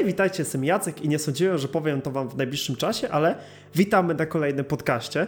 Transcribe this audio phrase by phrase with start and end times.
[0.00, 3.36] Hej, witajcie, jestem Jacek i nie sądziłem, że powiem to wam w najbliższym czasie, ale
[3.74, 5.26] witamy na kolejnym podcaście.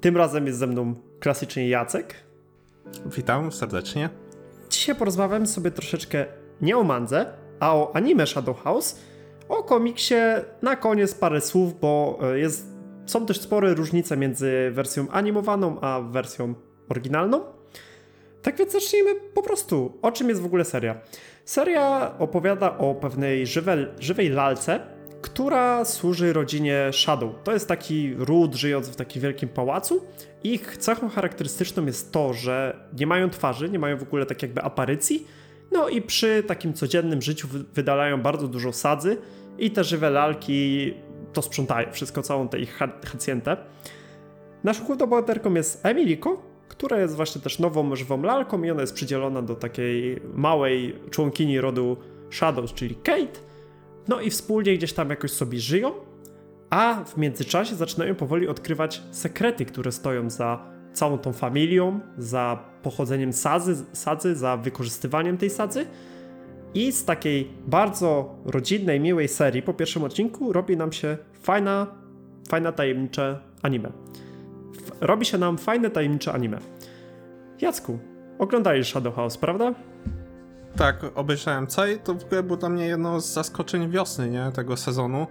[0.00, 2.14] Tym razem jest ze mną klasycznie Jacek.
[3.06, 4.08] Witam serdecznie.
[4.70, 6.26] Dzisiaj porozmawiamy sobie troszeczkę
[6.60, 7.26] nie o mandze,
[7.60, 8.98] a o anime Shadow House.
[9.48, 10.14] O komiksie
[10.62, 12.66] na koniec parę słów, bo e, jest,
[13.06, 16.54] są też spore różnice między wersją animowaną a wersją
[16.88, 17.40] oryginalną.
[18.42, 19.98] Tak więc zacznijmy po prostu.
[20.02, 21.00] O czym jest w ogóle seria?
[21.44, 24.80] Seria opowiada o pewnej żywe, żywej lalce,
[25.22, 27.30] która służy rodzinie Shadow.
[27.44, 30.04] To jest taki ród żyjący w takim wielkim pałacu.
[30.44, 34.62] Ich cechą charakterystyczną jest to, że nie mają twarzy, nie mają w ogóle tak jakby
[34.62, 35.26] aparycji.
[35.72, 39.16] No i przy takim codziennym życiu wydalają bardzo dużo sadzy
[39.58, 40.94] i te żywe lalki
[41.32, 43.56] to sprzątają, wszystko, całą tę ich hacjentę.
[44.64, 46.42] Naszą główną bohaterką jest Emiliko,
[46.76, 51.60] która jest właśnie też nową żywą lalką i ona jest przydzielona do takiej małej członkini
[51.60, 51.96] rodu
[52.30, 53.40] Shadows, czyli Kate.
[54.08, 55.92] No i wspólnie gdzieś tam jakoś sobie żyją,
[56.70, 63.32] a w międzyczasie zaczynają powoli odkrywać sekrety, które stoją za całą tą familią, za pochodzeniem
[63.32, 65.86] sadzy, sadzy za wykorzystywaniem tej sadzy.
[66.74, 71.86] I z takiej bardzo rodzinnej, miłej serii po pierwszym odcinku robi nam się fajna,
[72.48, 73.92] fajna tajemnicze anime
[75.00, 76.58] robi się nam fajne, tajemnicze anime.
[77.60, 77.98] Jacku,
[78.38, 79.74] oglądałeś Shadow House, prawda?
[80.76, 81.98] Tak, obejrzałem cały.
[81.98, 84.52] To w ogóle było dla mnie jedno z zaskoczeń wiosny, nie?
[84.54, 85.26] Tego sezonu.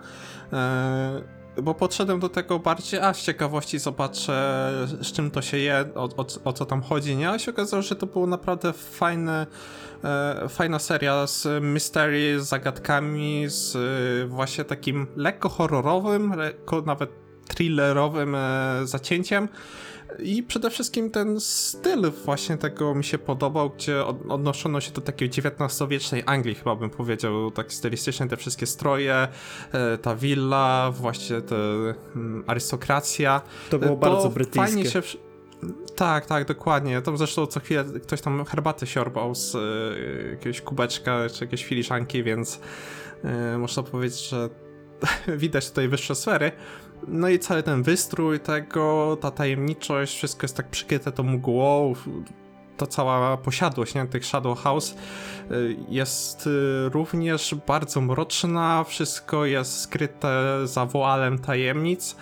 [0.54, 1.24] Eee,
[1.62, 4.70] bo podszedłem do tego bardziej, a z ciekawości zobaczę,
[5.02, 7.30] z czym to się je, o, o, o co tam chodzi, nie?
[7.30, 9.48] A się okazało, że to było naprawdę fajne,
[10.04, 17.23] e, fajna seria z mystery, z zagadkami, z e, właśnie takim lekko horrorowym, lekko nawet
[17.48, 19.48] thrillerowym e, zacięciem.
[20.20, 25.30] I przede wszystkim ten styl właśnie tego mi się podobał, gdzie odnoszono się do takiej
[25.30, 29.28] XIX-wiecznej Anglii, chyba bym powiedział, tak stylistycznie, te wszystkie stroje,
[29.72, 33.42] e, ta willa, właśnie ta mm, arystokracja.
[33.70, 34.74] To było to bardzo brytyjskie.
[34.74, 35.02] Fajnie się...
[35.96, 37.02] Tak, tak, dokładnie.
[37.02, 39.58] Tam zresztą co chwilę ktoś tam herbaty siorbał z
[40.32, 42.60] jakiegoś kubeczka czy jakiejś filiżanki, więc
[43.58, 44.50] można powiedzieć, że
[45.38, 46.52] widać tutaj wyższe sfery.
[47.08, 51.94] No i cały ten wystrój tego, ta tajemniczość, wszystko jest tak przykryte tą mgłą,
[52.78, 54.96] ta cała posiadłość nie, tych Shadow House
[55.52, 60.32] y, jest y, również bardzo mroczna, wszystko jest skryte
[60.68, 62.16] za woalem tajemnic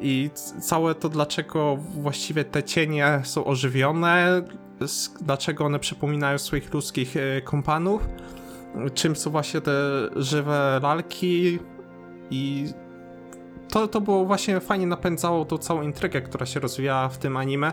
[0.00, 0.30] i
[0.60, 4.42] całe to dlaczego właściwie te cienie są ożywione,
[5.20, 8.08] dlaczego one przypominają swoich ludzkich y, kompanów,
[8.94, 9.72] czym są właśnie te
[10.16, 11.58] żywe lalki
[12.30, 12.68] i
[13.74, 17.72] to, to było właśnie fajnie napędzało tą całą intrygę, która się rozwijała w tym anime.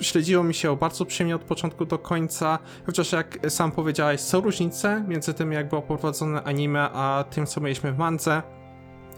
[0.00, 4.40] Y, śledziło mi się bardzo przyjemnie od początku do końca, chociaż jak sam powiedziałeś, są
[4.40, 8.57] różnice między tym, jak było prowadzone anime, a tym, co mieliśmy w mance.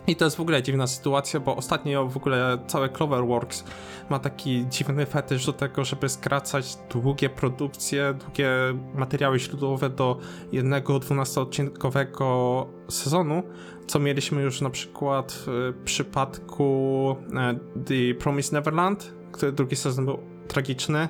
[0.07, 3.65] I to jest w ogóle dziwna sytuacja, bo ostatnio w ogóle całe Cloverworks
[4.11, 8.51] ma taki dziwny fetysz do tego, żeby skracać długie produkcje, długie
[8.95, 10.19] materiały źródłowe do
[10.53, 13.43] jednego 12-odcinkowego sezonu,
[13.87, 20.19] co mieliśmy już na przykład w przypadku e, The Promised Neverland, który drugi sezon był
[20.49, 21.09] tragiczny.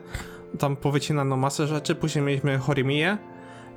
[0.59, 3.19] Tam powycinano masę rzeczy, później mieliśmy Horimię,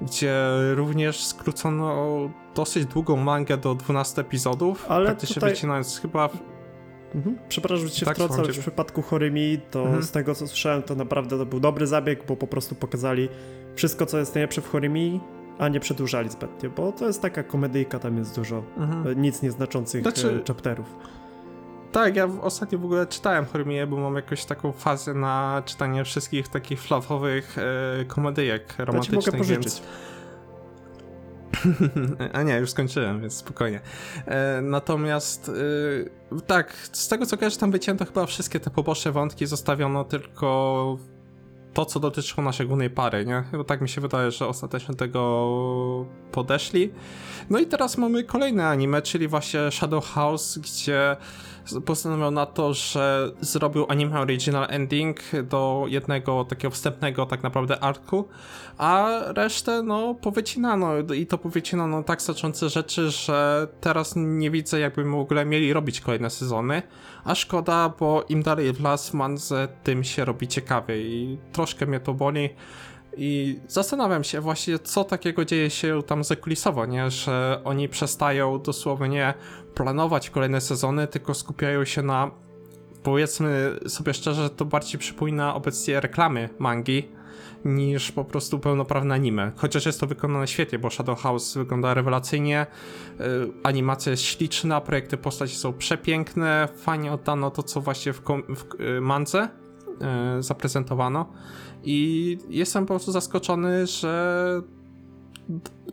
[0.01, 0.35] gdzie
[0.75, 5.49] również skrócono dosyć długą mangę do 12 epizodów, ale praktycznie tutaj...
[5.49, 6.29] wycinając chyba...
[7.15, 7.37] Mhm.
[7.49, 10.03] Przepraszam, że się tak, wtrącę, w przypadku Horimi to mhm.
[10.03, 13.29] z tego co słyszałem to naprawdę to był dobry zabieg, bo po prostu pokazali
[13.75, 15.19] wszystko co jest najlepsze w Horimi
[15.59, 19.21] a nie przedłużali zbytnio, bo to jest taka komedyjka, tam jest dużo mhm.
[19.21, 20.95] nic nieznaczących znaczy, e, chapterów.
[21.93, 26.47] Tak, ja ostatnio w ogóle czytałem Horimię, bo mam jakąś taką fazę na czytanie wszystkich
[26.47, 29.63] takich flawowych e, komedyjek romantycznych, ja mogę pożyczyć.
[29.63, 29.81] Więc...
[32.33, 33.81] A nie, już skończyłem, więc spokojnie.
[34.25, 35.51] E, natomiast
[36.35, 40.97] e, tak, z tego co kojarzę, tam wycięto chyba wszystkie te poboczne wątki, zostawiono tylko
[41.73, 43.43] to, co dotyczyło naszej głównej pary, nie?
[43.51, 46.91] Bo tak mi się wydaje, że ostatecznie tego podeszli.
[47.49, 51.17] No i teraz mamy kolejne anime, czyli właśnie Shadow House, gdzie
[51.85, 58.27] postanowił na to, że zrobił anime original ending do jednego takiego wstępnego tak naprawdę arku,
[58.77, 65.03] a resztę no powycinano i to powycinano tak znaczące rzeczy, że teraz nie widzę jakby
[65.03, 66.81] w ogóle mieli robić kolejne sezony,
[67.23, 71.99] a szkoda, bo im dalej w las manze, tym się robi ciekawiej i troszkę mnie
[71.99, 72.49] to boli.
[73.17, 77.09] I zastanawiam się właśnie, co takiego dzieje się tam zakulisowo, nie?
[77.09, 79.33] Że oni przestają dosłownie
[79.75, 82.31] planować kolejne sezony, tylko skupiają się na
[83.03, 87.09] powiedzmy sobie szczerze, to bardziej przypomina obecnie reklamy mangi,
[87.65, 89.51] niż po prostu pełnoprawne anime.
[89.55, 92.65] Chociaż jest to wykonane świetnie, bo Shadow House wygląda rewelacyjnie,
[93.19, 93.23] y,
[93.63, 98.21] animacja jest śliczna, projekty postaci są przepiękne, fajnie oddano to, co właśnie w,
[98.55, 99.49] w y, mance
[100.39, 101.25] y, zaprezentowano
[101.83, 104.61] i jestem po prostu zaskoczony, że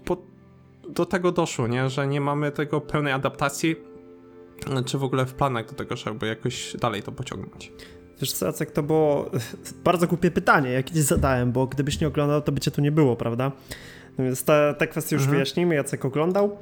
[0.05, 0.17] po,
[0.95, 1.91] do tego doszło, nie?
[1.91, 3.77] że nie mamy tego pełnej adaptacji,
[4.87, 7.73] czy w ogóle w planach do tego, żeby jakoś dalej to pociągnąć.
[8.21, 9.31] Wiesz co, Jacek, to było
[9.85, 12.93] bardzo głupie pytanie, jakie ci zadałem, bo gdybyś nie oglądał, to by cię tu nie
[12.93, 13.53] było, prawda?
[14.19, 15.37] No więc te, te kwestie już mhm.
[15.37, 16.57] wyjaśnijmy, Jacek oglądał.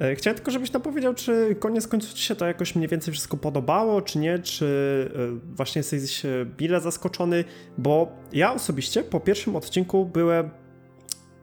[0.00, 3.12] E, chciałem tylko, żebyś nam powiedział, czy koniec końców ci się to jakoś mniej więcej
[3.12, 4.66] wszystko podobało, czy nie, czy
[5.14, 6.22] e, właśnie jesteś
[6.56, 7.44] bile zaskoczony,
[7.78, 10.50] bo ja osobiście po pierwszym odcinku byłem,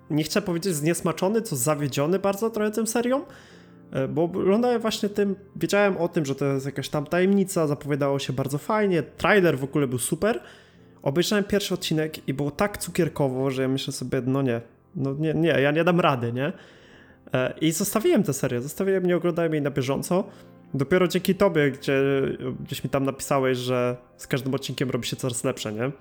[0.09, 3.21] nie chcę powiedzieć zniesmaczony, co zawiedziony bardzo trochę tym serią,
[3.91, 8.19] E, bo oglądałem właśnie tym, wiedziałem o tym, że to jest jakaś tam tajemnica, zapowiadało
[8.19, 10.39] się bardzo fajnie, trailer w ogóle był super.
[11.03, 14.61] Obejrzałem pierwszy odcinek i było tak cukierkowo, że ja myślę sobie, no nie,
[14.95, 16.53] no nie, nie, ja nie dam rady, nie?
[17.33, 20.23] E, I zostawiłem tę serię, zostawiłem, nie oglądałem jej na bieżąco.
[20.73, 22.01] Dopiero dzięki tobie, gdzie
[22.65, 25.91] gdzieś mi tam napisałeś, że z każdym odcinkiem robi się coraz lepsze, nie?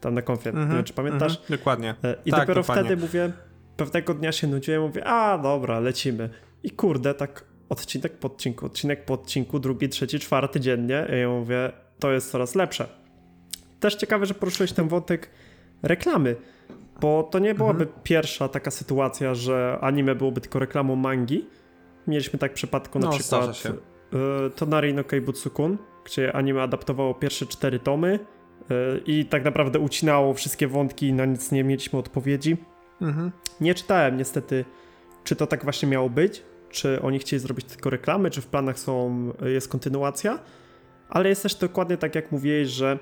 [0.00, 1.32] Tam na konfie, mm -hmm, nie wiem, czy pamiętasz?
[1.32, 1.94] Mm -hmm, dokładnie.
[2.04, 2.84] E, I tak, dopiero dokładnie.
[2.84, 3.32] wtedy mówię,
[3.78, 6.30] pewnego dnia się nudziłem, mówię, a dobra, lecimy.
[6.62, 11.06] I kurde, tak odcinek po odcinku, odcinek po odcinku, drugi, trzeci, czwarty dziennie.
[11.16, 12.88] I ja mówię, to jest coraz lepsze.
[13.80, 15.30] Też ciekawe, że poruszyłeś ten wątek
[15.82, 16.36] reklamy,
[17.00, 18.02] bo to nie byłaby mhm.
[18.02, 21.46] pierwsza taka sytuacja, że anime byłoby tylko reklamą mangi.
[22.06, 23.62] Mieliśmy tak w przypadku na no, przykład.
[23.66, 30.34] Y, Tonari no Keibutsukun, gdzie anime adaptowało pierwsze cztery tomy y, i tak naprawdę ucinało
[30.34, 32.56] wszystkie wątki i na nic nie mieliśmy odpowiedzi.
[33.00, 33.32] Mhm.
[33.60, 34.64] Nie czytałem niestety
[35.28, 38.78] czy to tak właśnie miało być, czy oni chcieli zrobić tylko reklamy, czy w planach
[38.78, 40.38] są, jest kontynuacja,
[41.08, 42.98] ale jest też dokładnie tak jak mówiłeś, że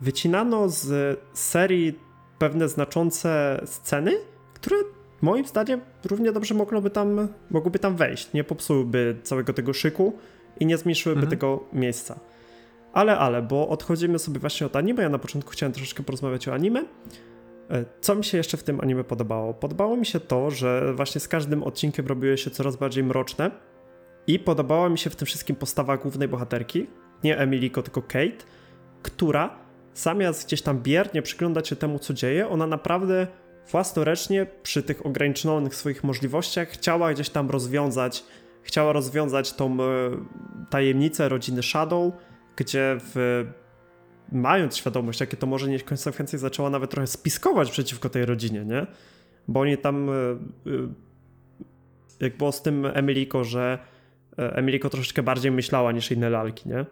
[0.00, 1.98] wycinano z serii
[2.38, 4.12] pewne znaczące sceny,
[4.54, 4.76] które
[5.22, 10.12] moim zdaniem równie dobrze mogłyby tam, mogłyby tam wejść, nie popsułyby całego tego szyku
[10.60, 11.30] i nie zmniejszyłyby mhm.
[11.30, 12.20] tego miejsca.
[12.92, 16.54] Ale, ale, bo odchodzimy sobie właśnie od anime, ja na początku chciałem troszeczkę porozmawiać o
[16.54, 16.84] anime,
[18.00, 19.54] co mi się jeszcze w tym anime podobało?
[19.54, 23.50] Podobało mi się to, że właśnie z każdym odcinkiem robiły się coraz bardziej mroczne
[24.26, 26.86] i podobała mi się w tym wszystkim postawa głównej bohaterki,
[27.24, 28.44] nie Emiliko, tylko Kate,
[29.02, 29.58] która
[29.94, 33.26] zamiast gdzieś tam biernie przyglądać się temu, co dzieje, ona naprawdę
[33.70, 38.24] własnoręcznie przy tych ograniczonych swoich możliwościach chciała gdzieś tam rozwiązać,
[38.62, 39.86] chciała rozwiązać tą e,
[40.70, 42.12] tajemnicę rodziny Shadow,
[42.56, 43.44] gdzie w
[44.32, 48.86] mając świadomość, jakie to może mieć konsekwencje, zaczęła nawet trochę spiskować przeciwko tej rodzinie, nie?
[49.48, 50.36] Bo oni tam, e, e,
[52.20, 53.78] jak było z tym Emiliko, że
[54.38, 56.86] e, Emiliko troszeczkę bardziej myślała niż inne lalki, nie?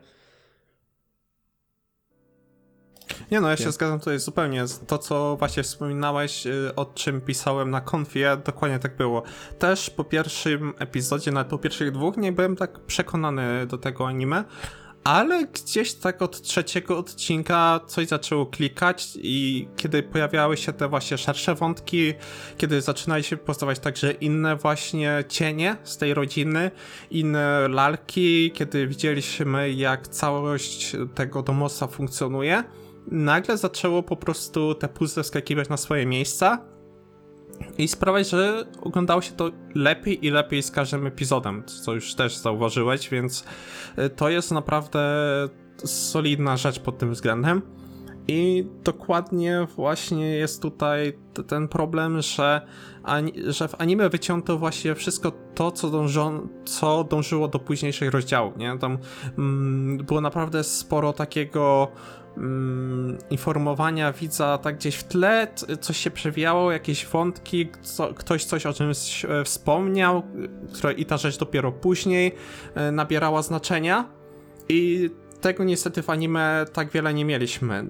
[3.30, 3.72] Nie no, ja się nie.
[3.72, 4.64] zgadzam tutaj zupełnie.
[4.86, 6.44] To, co właśnie wspominałeś,
[6.76, 9.22] o czym pisałem na konfie, dokładnie tak było.
[9.58, 14.44] Też po pierwszym epizodzie, nawet po pierwszych dwóch, nie byłem tak przekonany do tego anime,
[15.04, 21.18] ale gdzieś tak od trzeciego odcinka coś zaczęło klikać i kiedy pojawiały się te właśnie
[21.18, 22.14] szersze wątki,
[22.56, 26.70] kiedy zaczynali się postawać także inne właśnie cienie z tej rodziny,
[27.10, 32.64] inne lalki, kiedy widzieliśmy jak całość tego domostwa funkcjonuje,
[33.06, 36.77] nagle zaczęło po prostu te puzzle skakiwać na swoje miejsca
[37.78, 42.36] i sprawiać, że oglądało się to lepiej i lepiej z każdym epizodem, co już też
[42.36, 43.44] zauważyłeś, więc
[43.98, 45.00] y, to jest naprawdę
[45.84, 47.62] solidna rzecz pod tym względem.
[48.30, 52.60] I dokładnie właśnie jest tutaj ten problem, że,
[53.46, 55.90] że w anime wyciąto właśnie wszystko to, co,
[56.64, 58.78] co dążyło do późniejszych rozdziałów, nie?
[58.78, 58.98] Tam
[59.38, 61.88] mm, było naprawdę sporo takiego
[63.30, 65.48] informowania widza tak gdzieś w tle,
[65.80, 70.22] coś się przewijało, jakieś wątki, co, ktoś coś o czymś e, wspomniał,
[70.72, 72.34] które i ta rzecz dopiero później
[72.74, 74.08] e, nabierała znaczenia
[74.68, 77.86] i tego niestety w anime tak wiele nie mieliśmy.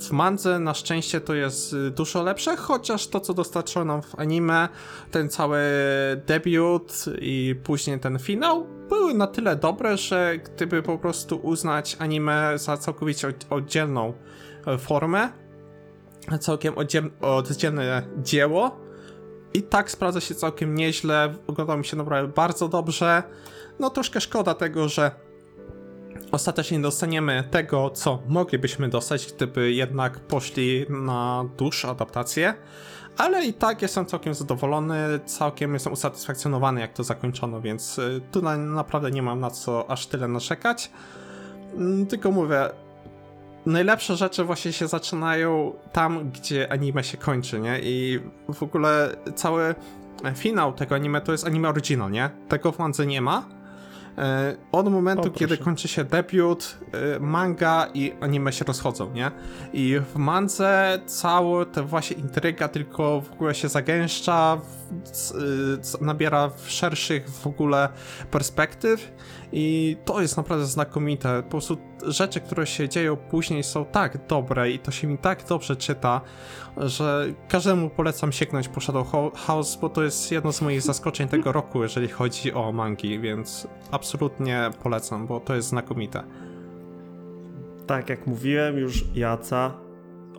[0.00, 4.68] W mandze na szczęście to jest y, dużo lepsze, chociaż to co dostarczono w anime,
[5.10, 5.60] ten cały
[6.26, 12.58] debiut i później ten finał były na tyle dobre, że gdyby po prostu uznać anime
[12.58, 14.12] za całkowicie oddzielną
[14.66, 15.28] e, formę,
[16.40, 16.74] całkiem
[17.20, 18.84] oddzielne dzieło,
[19.54, 23.22] i tak sprawdza się całkiem nieźle, ogląda mi się naprawdę bardzo dobrze.
[23.78, 25.10] No troszkę szkoda tego, że
[26.34, 32.54] ostatecznie dostaniemy tego, co moglibyśmy dostać, gdyby jednak poszli na dłuższą adaptację.
[33.18, 38.42] Ale i tak jestem całkiem zadowolony, całkiem jestem usatysfakcjonowany, jak to zakończono, więc y, tu
[38.58, 40.90] naprawdę nie mam na co aż tyle narzekać.
[41.74, 42.70] Mm, tylko mówię,
[43.66, 47.80] najlepsze rzeczy właśnie się zaczynają tam, gdzie anime się kończy, nie?
[47.82, 48.20] I
[48.54, 49.74] w ogóle cały
[50.34, 52.30] finał tego anime to jest anime original, nie?
[52.48, 53.63] Tego w mandze nie ma.
[54.18, 59.30] E, od momentu, O, kiedy kończy się debiut, e, manga i anime się rozchodzą, nie?
[59.72, 64.58] I w mandze cała ta właśnie intryga tylko w ogóle się zagęszcza,
[66.00, 67.88] y, nabiera szerszych w ogóle
[68.30, 69.12] perspektyw
[69.56, 71.42] i to jest naprawdę znakomite.
[71.42, 75.44] Po prostu rzeczy, które się dzieją później są tak dobre i to się mi tak
[75.48, 76.20] dobrze czyta,
[76.76, 81.28] że każdemu polecam sięgnąć po Shadow Ho- House, bo to jest jedno z moich zaskoczeń
[81.28, 86.24] tego roku, jeżeli chodzi o mangi, więc absolutnie polecam, bo to jest znakomite.
[87.86, 89.72] Tak jak mówiłem już Jaca,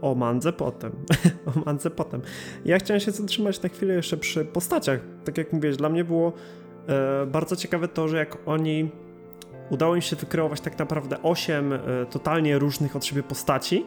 [0.01, 0.91] o mandze potem.
[1.55, 2.21] o mandze potem.
[2.65, 4.99] Ja chciałem się zatrzymać na chwilę jeszcze przy postaciach.
[5.25, 6.33] Tak jak mówiłeś, dla mnie było
[6.87, 8.89] e, bardzo ciekawe to, że jak oni
[9.69, 11.79] udało im się wykreować tak naprawdę 8 e,
[12.09, 13.85] totalnie różnych od siebie postaci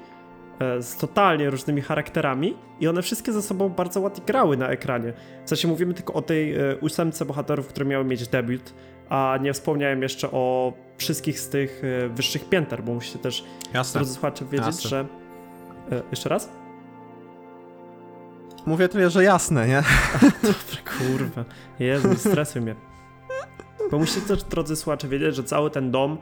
[0.61, 5.13] e, z totalnie różnymi charakterami i one wszystkie ze sobą bardzo ładnie grały na ekranie.
[5.45, 8.75] W sensie mówimy tylko o tej e, ósemce bohaterów, które miały mieć debiut,
[9.09, 11.83] a nie wspomniałem jeszcze o wszystkich z tych
[12.15, 13.45] wyższych pięter, bo musicie też
[13.75, 13.99] Jasne.
[13.99, 14.91] drodzy słuchacze wiedzieć, Jasne.
[14.91, 15.07] że...
[16.11, 16.49] Jeszcze raz?
[18.67, 19.83] Mówię tyle, że jasne, nie?
[20.99, 21.45] Kurwa,
[21.79, 22.88] Jezu, stresuj mnie.
[23.91, 26.19] Bo musicie też, drodzy słuchacze, wiedzieć, że cały ten dom,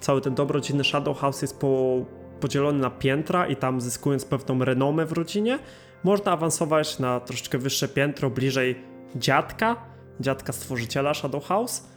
[0.00, 2.04] cały ten dom rodzinny Shadow House jest po,
[2.40, 5.58] podzielony na piętra i tam zyskując pewną renomę w rodzinie,
[6.04, 8.76] można awansować na troszeczkę wyższe piętro, bliżej
[9.16, 9.76] dziadka,
[10.20, 11.88] dziadka stworzyciela Shadow House,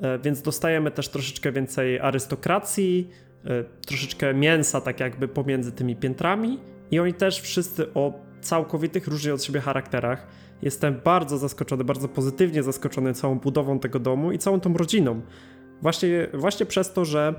[0.00, 3.10] e, więc dostajemy też troszeczkę więcej arystokracji,
[3.44, 6.58] e, troszeczkę mięsa tak jakby pomiędzy tymi piętrami
[6.90, 10.26] i oni też wszyscy o całkowitych różnych od siebie charakterach.
[10.62, 15.20] Jestem bardzo zaskoczony, bardzo pozytywnie zaskoczony całą budową tego domu i całą tą rodziną.
[15.82, 17.34] Właśnie, właśnie przez to, że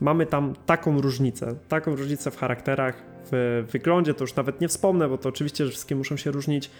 [0.00, 3.02] mamy tam taką różnicę, taką różnicę w charakterach,
[3.32, 6.70] w wyglądzie, to już nawet nie wspomnę, bo to oczywiście, że wszystkie muszą się różnić,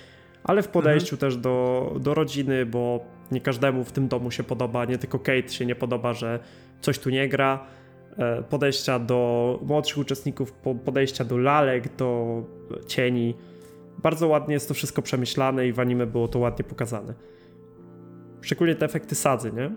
[0.45, 3.00] ale w podejściu też do, do rodziny, bo
[3.33, 6.38] nie każdemu w tym domu się podoba, nie tylko Kate się nie podoba, że
[6.81, 7.67] coś tu nie gra.
[8.19, 12.43] E, Podejścia do młodszych uczestników, po- podejścia do lalek, do
[12.87, 13.35] cieni.
[13.99, 17.15] Bardzo ładnie jest to wszystko przemyślane i w anime było to ładnie pokazane.
[18.41, 19.71] Szczególnie te efekty sadzy, nie?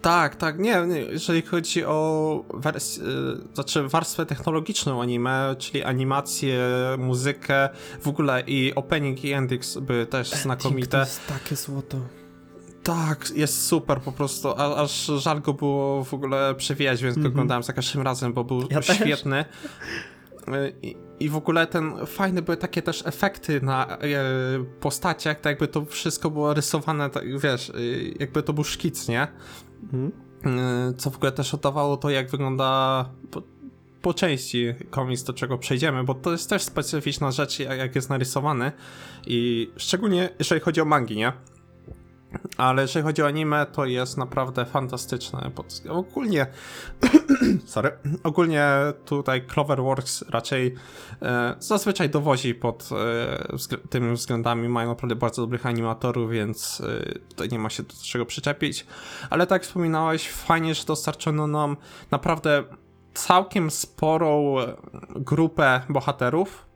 [0.00, 6.60] Tak, tak, nie, nie jeżeli chodzi o wers- y, znaczy warstwę technologiczną anime, czyli animację,
[6.98, 7.68] muzykę,
[8.00, 10.98] w ogóle i opening i endings były też To znakomite.
[10.98, 11.96] jest takie złoto.
[12.82, 17.18] Tak, jest super po prostu, a, aż żal go było w ogóle przewijać, więc go
[17.18, 17.32] Mhm.
[17.34, 18.96] oglądałem za każdym razem, bo był Ja też.
[18.96, 19.40] świetny.
[19.40, 19.44] Y,
[20.82, 23.98] I, I w ogóle ten fajne były takie też efekty na e,
[24.80, 29.28] postaciach, tak jakby to wszystko było rysowane, tak, wiesz, y, jakby to był szkic, nie?
[29.82, 30.12] Mhm.
[30.90, 33.42] Y, co w ogóle też oddawało to, jak wygląda po,
[34.02, 38.72] po części komiks, do czego przejdziemy, bo to jest też specyficzna rzecz, jak jest narysowany
[39.26, 41.32] i szczególnie jeżeli chodzi o mangi, nie?
[42.56, 45.50] Ale jeżeli chodzi o anime, to jest naprawdę fantastyczne.
[45.88, 46.46] Ogólnie,
[47.64, 48.68] sorry, ogólnie
[49.04, 50.74] tutaj Cloverworks raczej
[51.22, 54.68] e, zazwyczaj dowozi pod e, wzgl- tymi względami.
[54.68, 58.86] Mają naprawdę bardzo dobrych animatorów, więc e, tutaj nie ma się do czego przyczepić.
[59.30, 61.76] Ale tak jak wspominałeś, fajnie, że dostarczono nam
[62.10, 62.64] naprawdę
[63.14, 64.76] całkiem sporą e,
[65.16, 66.66] grupę bohaterów,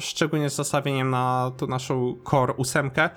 [0.00, 3.10] szczególnie z nastawieniem na tą naszą core ósemkę,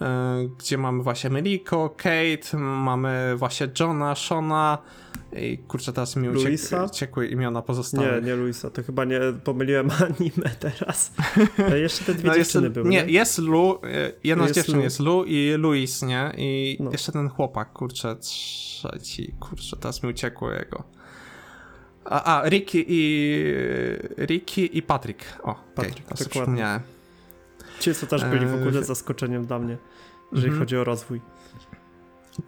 [0.00, 4.78] e, gdzie mamy właśnie Meliko, Kate, mamy właśnie Johna, Shona
[5.36, 6.84] i kurczę, teraz mi uciek, Luisa?
[6.84, 8.20] uciekły imiona pozostałe.
[8.20, 11.12] Nie, nie Luisa, to chyba nie pomyliłem anime teraz.
[11.58, 12.88] E, Jeszcze te dwie No jest, dziewczyny były.
[12.88, 14.82] nie, jest Lu, e, jedna Jest z dziewczyn Lu.
[14.82, 16.32] jest Lu i Luis, nie?
[16.36, 16.90] I No.
[16.92, 20.84] jeszcze ten chłopak, kurczę, trzeci, kurczę, teraz mi uciekło jego.
[22.10, 23.44] A, a Ricky i
[24.18, 25.24] Ricky i Patrick.
[25.42, 26.80] O, Patrick, okay, dokładnie.
[27.80, 29.76] Ci, co też byli w Eee, ogóle zaskoczeniem dla mnie,
[30.32, 30.60] jeżeli Mhm.
[30.62, 31.20] chodzi o rozwój.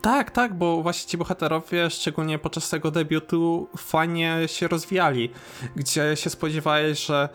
[0.03, 5.31] Tak, tak, bo właśnie ci bohaterowie, szczególnie podczas tego debiutu, fajnie się rozwijali.
[5.77, 7.29] Gdzie się spodziewałeś, że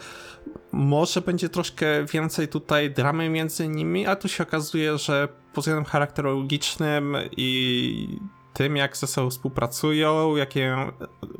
[0.71, 5.85] może będzie troszkę więcej tutaj dramy między nimi, a tu się okazuje, że pod względem
[5.85, 8.19] charakterologicznym i
[8.55, 10.75] tym, jak ze sobą współpracują, jakie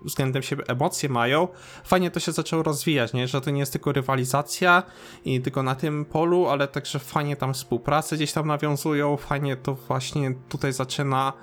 [0.03, 1.48] względem siebie emocje mają,
[1.84, 3.27] fajnie to się zaczęło rozwijać, nie?
[3.27, 4.84] że to nie jest tylko rywalizacja
[5.25, 9.74] i tylko na tym polu, ale także fajnie tam współpracę gdzieś tam nawiązują, fajnie to
[9.74, 11.34] właśnie tutaj zaczyna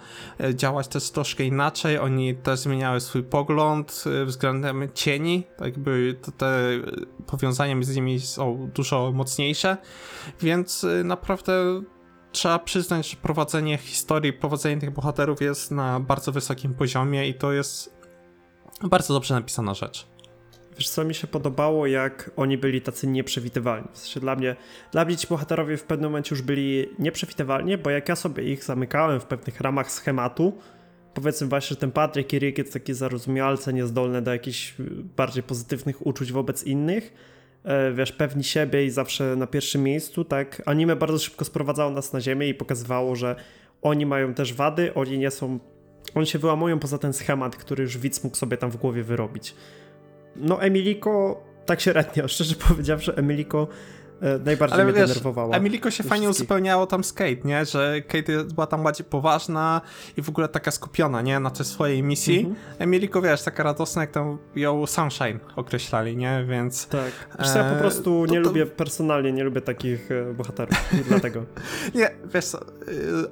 [0.40, 6.16] e, działać też troszkę inaczej, oni też zmieniały swój pogląd e, względem cieni, tak jakby
[6.36, 6.80] te-
[7.26, 9.76] powiązania między nimi są dużo mocniejsze,
[10.40, 11.82] więc e, naprawdę
[12.32, 17.52] trzeba przyznać, że prowadzenie historii, prowadzenie tych bohaterów jest na bardzo wysokim poziomie i to
[17.52, 17.96] jest
[18.82, 20.06] bardzo dobrze napisana rzecz.
[20.78, 23.88] Wiesz co, mi się podobało, jak oni byli tacy nieprzewidywalni.
[23.92, 24.56] W sensie dla mnie,
[24.92, 28.64] dla mnie ci bohaterowie w pewnym momencie już byli nieprzewidywalni, bo jak ja sobie ich
[28.64, 30.58] zamykałem w pewnych ramach schematu,
[31.14, 34.74] powiedzmy właśnie, że ten Patryk i Rick jest taki zarozumialce, niezdolny do jakichś
[35.16, 37.12] bardziej pozytywnych uczuć wobec innych,
[37.94, 42.20] wiesz, pewni siebie i zawsze na pierwszym miejscu, tak, anime bardzo szybko sprowadzało nas na
[42.20, 43.36] ziemię i pokazywało, że
[43.82, 45.58] oni mają też wady, oni nie są,
[46.14, 49.54] oni się wyłamują poza ten schemat, który już widz mógł sobie tam w głowie wyrobić.
[50.36, 54.01] No Emiliko, tak średnio, szczerze powiedziawszy, Emiliko E,
[54.44, 55.56] najbardziej Ale mnie wiesz, denerwowała.
[55.56, 57.64] Emiliko się fajnie uzupełniało tam z Kate, nie?
[57.64, 59.80] Że Kate była tam bardziej poważna
[60.16, 61.40] i w ogóle taka skupiona, nie?
[61.40, 62.38] Na tej swojej misji.
[62.38, 62.56] Mhm.
[62.78, 66.44] Emiliko, wiesz, taka radosna, jak tam ją Sunshine określali, nie?
[66.48, 66.86] Więc...
[66.86, 67.12] Tak.
[67.38, 70.76] Wiesz ja po prostu nie to, lubię, personalnie nie lubię takich e, bohaterów,
[71.08, 71.44] dlatego.
[71.94, 72.60] nie, wiesz co,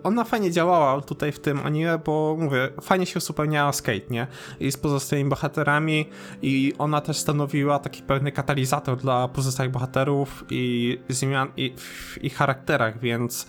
[0.03, 4.27] ona fajnie działała tutaj w tym anime, bo mówię, fajnie się uzupełniała z Kate, nie?
[4.61, 6.09] I z pozostałymi bohaterami
[6.43, 12.35] i ona też stanowiła taki pewny katalizator dla pozostałych bohaterów i zmian i, w ich
[12.35, 13.47] charakterach, więc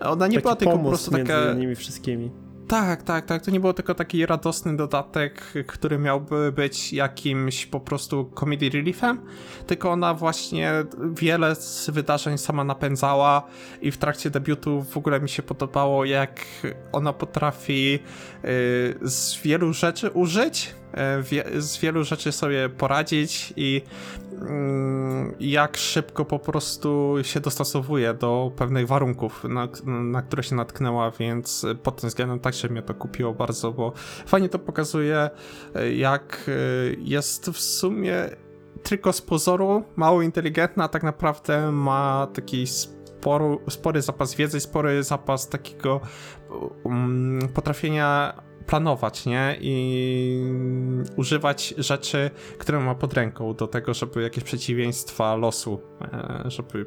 [0.00, 1.52] ona nie taki była tylko po prostu taka...
[1.52, 2.30] nimi wszystkimi.
[2.68, 3.42] Tak, tak, tak.
[3.42, 9.20] To nie było tylko taki radosny dodatek, który miałby być jakimś po prostu comedy reliefem,
[9.66, 10.72] tylko ona właśnie
[11.14, 13.42] wiele z wydarzeń sama napędzała
[13.80, 16.40] i w trakcie debiutu w ogóle mi się podobało, jak
[16.92, 18.00] ona potrafi yy,
[19.02, 20.74] z wielu rzeczy użyć,
[21.32, 23.82] yy, z wielu rzeczy sobie poradzić i
[24.40, 31.10] Mm, jak szybko po prostu się dostosowuje do pewnych warunków, na, na które się natknęła,
[31.10, 33.92] więc pod tym względem także mnie to kupiło bardzo, bo
[34.26, 35.30] fajnie to pokazuje,
[35.96, 36.50] jak
[36.98, 38.28] jest w sumie
[38.82, 45.02] tylko z pozoru mało inteligentna, a tak naprawdę ma taki spory, spory zapas wiedzy, spory
[45.02, 46.00] zapas takiego
[46.84, 48.34] um, potrafienia
[48.66, 49.56] planować, nie?
[49.60, 50.54] I
[51.16, 56.86] używać rzeczy, które ma pod ręką do tego, żeby jakieś przeciwieństwa losu, e, żeby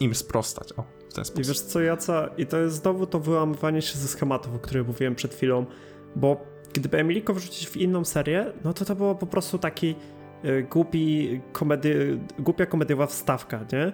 [0.00, 0.72] im sprostać.
[0.72, 1.44] O, w ten sposób.
[1.44, 4.86] I wiesz co, Jaca, i to jest znowu to wyłamywanie się ze schematów, o których
[4.86, 5.66] mówiłem przed chwilą,
[6.16, 6.40] bo
[6.72, 9.94] gdyby Emiliko wrzucić w inną serię, no to to było po prostu taki
[10.44, 13.92] y, głupi komedy, głupia komediowa wstawka, nie?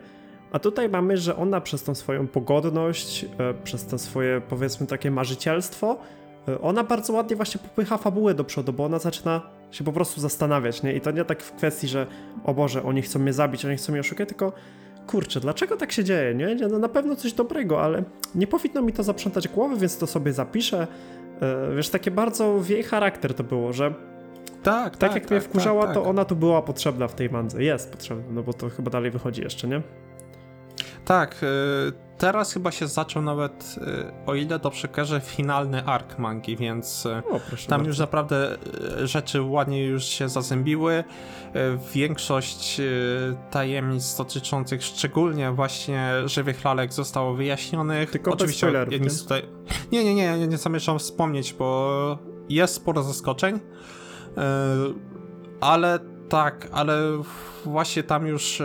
[0.52, 3.28] A tutaj mamy, że ona przez tą swoją pogodność, y,
[3.64, 6.27] przez to swoje powiedzmy takie marzycielstwo, E,
[6.62, 10.82] ona bardzo ładnie właśnie popycha fabułę do przodu, bo ona zaczyna się po prostu zastanawiać,
[10.82, 10.92] nie?
[10.92, 12.06] I to nie tak w kwestii, że
[12.44, 14.52] o Boże, oni chcą mnie zabić, oni chcą mnie oszukać, tylko
[15.06, 16.54] kurczę, dlaczego tak się dzieje, nie?
[16.54, 18.02] No na pewno coś dobrego, ale
[18.34, 20.86] nie powinno mi to zaprzątać głowy, więc to sobie zapiszę.
[21.40, 23.94] E, wiesz, takie bardzo w jej charakter to było, że
[24.62, 26.10] tak, tak, tak jak tak, mnie wkurzała, tak, to tak.
[26.10, 27.62] ona tu była potrzebna w tej mandze.
[27.62, 29.82] Jest potrzebna, no bo to chyba dalej wychodzi jeszcze, nie?
[31.08, 36.56] Tak, y teraz chyba się zaczął nawet, y, o ile dobrze kojarzę, finalny ark mangi,
[36.56, 37.86] więc y, o, tam bardzo.
[37.86, 38.56] już naprawdę
[39.04, 41.04] rzeczy ładnie już się zazębiły.
[41.94, 42.80] Większość
[43.50, 48.10] tajemnic dotyczących szczególnie właśnie żywych lalek zostało wyjaśnionych.
[48.10, 49.42] Tylko Oczywiście bez ja nic tutaj...
[49.92, 52.18] Nie, nie, nie, nie, nie zamierzam wspomnieć, bo
[52.48, 53.60] jest sporo zaskoczeń,
[55.60, 57.22] ale tak, ale
[57.64, 58.62] właśnie tam już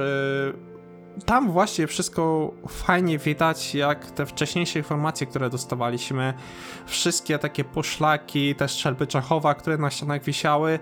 [1.25, 6.33] tam właśnie wszystko fajnie widać, jak te wcześniejsze informacje, które dostawaliśmy,
[6.85, 10.79] wszystkie takie poszlaki, te strzelby Czachowa, które na ścianach wisiały,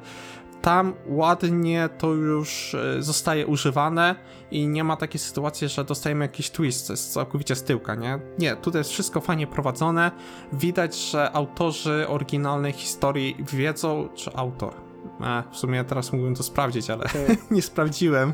[0.62, 4.16] tam ładnie to już e, zostaje używane
[4.52, 8.20] i nie ma takiej sytuacji, że dostajemy jakiś twist całkowicie z tyłka, nie?
[8.40, 10.12] Nie, tutaj jest wszystko fajnie prowadzone.
[10.54, 14.74] Widać, że autorzy oryginalnej historii wiedzą, czy autor.
[15.22, 17.38] E, w sumie teraz mógłbym to sprawdzić, ale okay.
[17.52, 18.34] nie sprawdziłem.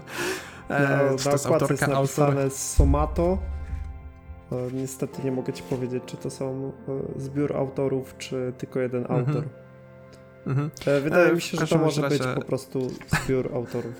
[0.69, 2.51] E, na, na okładce jest napisane autor?
[2.51, 3.37] Somato.
[4.51, 6.71] No, niestety nie mogę ci powiedzieć, czy to są
[7.17, 9.19] e, zbiór autorów, czy tylko jeden mhm.
[9.19, 9.43] autor.
[10.47, 10.71] Mhm.
[10.85, 12.17] E, wydaje mi się, że to może razie...
[12.17, 13.93] być po prostu zbiór autorów.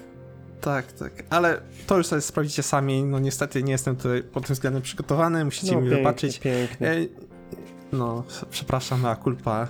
[0.62, 3.04] Tak, tak, ale to już sobie sprawdzicie sami.
[3.04, 6.40] No niestety nie jestem tutaj pod tym względem przygotowany, musicie no, mi pięknie, wybaczyć.
[6.40, 7.08] Pięknie.
[7.92, 9.68] No, przepraszam, a kulpa.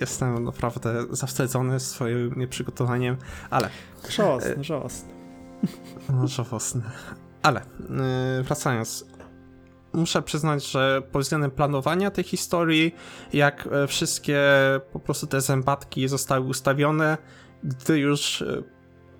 [0.00, 3.16] Jestem naprawdę zawstydzony swoim nieprzygotowaniem,
[3.50, 3.68] ale.
[4.08, 5.19] Żałosne, żałosne.
[6.12, 6.82] No, żałosne.
[7.42, 9.04] Ale yy, wracając.
[9.92, 12.94] Muszę przyznać, że pod względem planowania tej historii,
[13.32, 14.40] jak e, wszystkie
[14.92, 17.18] po prostu te zębatki zostały ustawione,
[17.64, 18.62] gdy już e,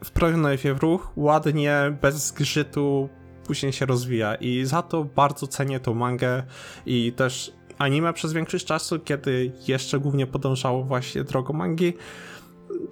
[0.05, 3.09] wprawiono je w ruch, ładnie, bez zgrzytu
[3.47, 6.43] później się rozwija i za to bardzo cenię tą mangę
[6.87, 11.93] i też anime przez większość czasu, kiedy jeszcze głównie podążało właśnie drogą mangi.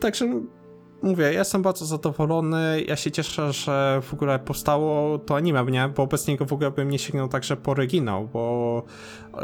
[0.01, 0.43] Także
[1.03, 5.89] mówię, ja jestem bardzo zadowolony, ja się cieszę, że w ogóle powstało to anime, nie?
[5.97, 8.83] bo bez niego w ogóle bym nie sięgnął także po oryginał, bo
[9.35, 9.39] e,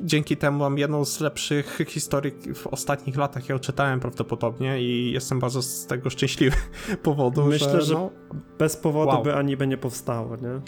[0.00, 5.40] dzięki temu mam jedną z lepszych historii w ostatnich latach, jaką czytałem prawdopodobnie i jestem
[5.40, 6.56] bardzo z tego szczęśliwy
[7.02, 8.10] powodu, Myślę, że, że no,
[8.58, 9.22] bez powodu wow.
[9.22, 10.60] by anime nie powstało, nie?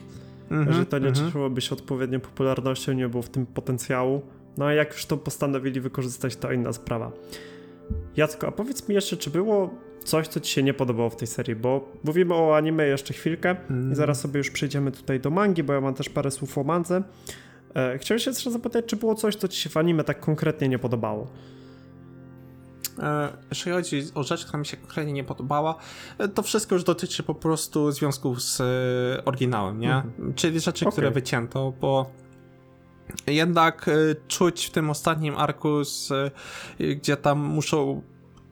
[0.51, 1.27] mhm, że to nie mhm.
[1.27, 4.23] cieszyłoby się odpowiednią popularnością, nie było w tym potencjału.
[4.57, 7.13] No a jak już to postanowili wykorzystać, to inna sprawa.
[8.17, 9.71] Jacko, a powiedz mi jeszcze, czy było
[10.07, 13.57] coś, co ci się nie podobało w tej serii, bo mówimy o anime jeszcze chwilkę
[13.71, 13.93] Mm.
[13.93, 16.65] i zaraz sobie już przejdziemy tutaj do mangi, bo ja mam też parę słów o
[16.65, 17.03] mandze.
[17.75, 20.69] E, chciałem się jeszcze zapytać, czy było coś, co ci się w anime tak konkretnie
[20.69, 21.27] nie podobało?
[22.99, 25.75] E, Jeżeli chodzi o rzecz, która mi się konkretnie nie podobała,
[26.19, 28.63] e, to wszystko już dotyczy po prostu związków z
[29.25, 30.03] oryginałem, nie?
[30.35, 31.15] Czyli rzeczy, które Okej.
[31.23, 32.11] wycięto, bo
[33.27, 33.91] jednak
[34.29, 36.13] czuć w tym ostatnim arku, z,
[36.97, 38.03] gdzie tam muszą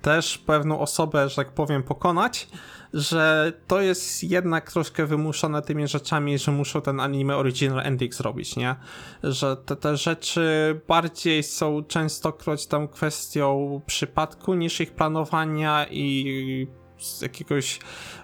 [0.04, 2.48] też pewną osobę, że tak powiem, pokonać,
[2.94, 8.56] że to jest jednak troszkę wymuszone tymi rzeczami, że muszą ten anime original ending zrobić,
[8.56, 8.76] nie?
[9.22, 16.66] Że te, te rzeczy bardziej są częstokroć tam kwestią przypadku niż ich planowania i
[17.04, 17.78] z jakiegoś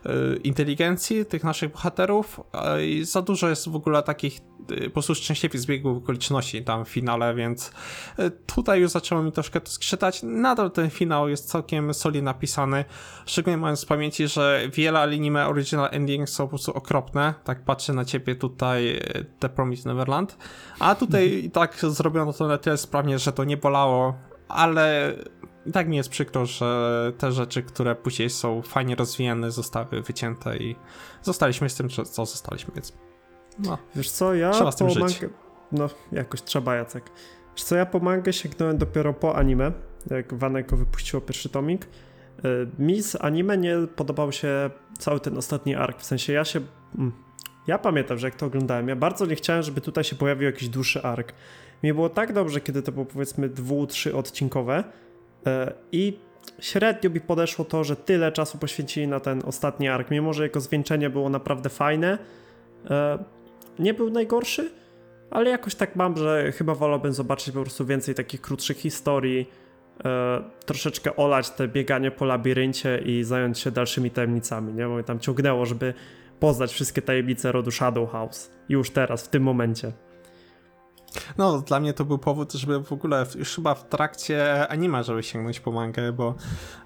[0.07, 2.41] e, inteligencji tych naszych bohaterów
[2.83, 4.41] i za dużo jest w ogóle takich
[4.71, 7.73] e, po prostu szczęśliwych zbiegów okoliczności tam w finale, więc
[8.19, 10.21] e, tutaj już zaczęło mi troszkę to skrzytać.
[10.23, 12.85] Nadal ten finał jest całkiem solidnie napisany,
[13.27, 17.35] szczególnie mając w pamięci, że wiele anime original endings są po prostu okropne.
[17.45, 19.01] Tak patrzę na ciebie tutaj
[19.39, 20.37] The Promised Neverland,
[20.79, 24.15] a tutaj i tak zrobiono to na tyle sprawnie, że to nie bolało,
[24.49, 25.15] ale
[25.67, 30.57] i tak mi jest przykro, że te rzeczy, które później są fajnie rozwijane, zostały wycięte
[30.57, 30.77] i
[31.23, 32.93] zostaliśmy z tym, co zostaliśmy, więc
[33.59, 33.79] no.
[33.97, 34.99] Wiesz co, ja Trzeba z tym żyć.
[35.01, 35.29] mangę...
[35.73, 37.11] No, jakoś trzeba, Jacek.
[37.57, 39.73] Wiesz co, ja po mangę sięgnąłem dopiero po anime,
[40.11, 41.85] jak Waneko wypuściło pierwszy tomik.
[41.85, 41.89] Y,
[42.79, 46.61] Mi z anime nie podobał się cały ten ostatni ark, w sensie ja się...
[46.99, 47.13] mm,
[47.67, 50.69] Ja pamiętam, że jak to oglądałem, ja bardzo nie chciałem, żeby tutaj się pojawił jakiś
[50.69, 51.33] dłuższy ark.
[51.83, 54.85] Mi było tak dobrze, kiedy to było powiedzmy dwu, trzy odcinkowe
[55.93, 56.19] i
[56.61, 60.61] średnio mi podeszło to, że tyle czasu poświęcili na ten ostatni ark, mimo że jego
[60.61, 62.19] zwieńczenie było naprawdę fajne,
[62.91, 63.19] e,
[63.79, 64.71] nie był najgorszy,
[65.31, 69.51] ale jakoś tak mam, że chyba wolałbym zobaczyć po prostu więcej takich krótszych historii,
[70.05, 74.85] e, troszeczkę olać te bieganie po labiryncie i zająć się dalszymi tajemnicami, nie?
[74.85, 75.95] Bo mnie tam ciągnęło, żeby
[76.41, 78.51] poznać wszystkie tajemnice rodu Shadow House.
[78.69, 79.93] Już teraz, w tym momencie.
[81.39, 85.23] No, dla mnie to był powód, żeby w ogóle już chyba w trakcie anima, żeby
[85.23, 86.35] sięgnąć po mangę, bo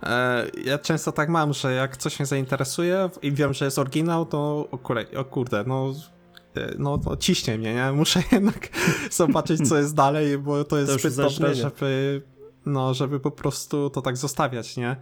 [0.02, 4.26] e, ja często tak mam, że jak coś mnie zainteresuje i wiem, że jest oryginał,
[4.26, 5.92] to o, kurde, o kurde, no
[6.56, 7.92] e, no, no ciśnie mnie, nie?
[7.92, 8.68] Muszę jednak
[9.10, 12.22] zobaczyć, co jest dalej, bo to jest już zbyt dobre, żeby
[12.66, 14.96] no, żeby po prostu to tak zostawiać, nie?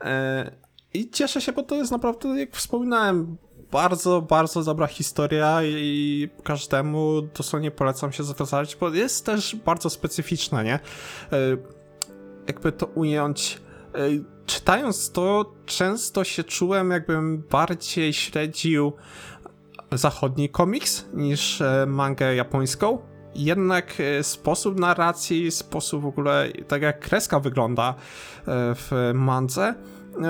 [0.00, 0.50] E,
[0.94, 3.36] I cieszę się, bo to jest naprawdę, jak wspominałem,
[3.72, 10.62] bardzo, bardzo dobra historia i każdemu dosłownie polecam się zawiązać, bo jest też bardzo specyficzna,
[10.62, 10.74] nie?
[10.74, 10.80] E,
[12.46, 13.60] Jakby to ująć.
[13.94, 13.98] e,
[14.46, 18.92] Czytając to, często się czułem, jakbym bardziej śledził
[19.92, 22.98] zachodni komiks niż e, mangę japońską.
[23.34, 27.94] Jednak sposób narracji, sposób w ogóle, tak jak kreska wygląda
[28.46, 29.74] w mandze,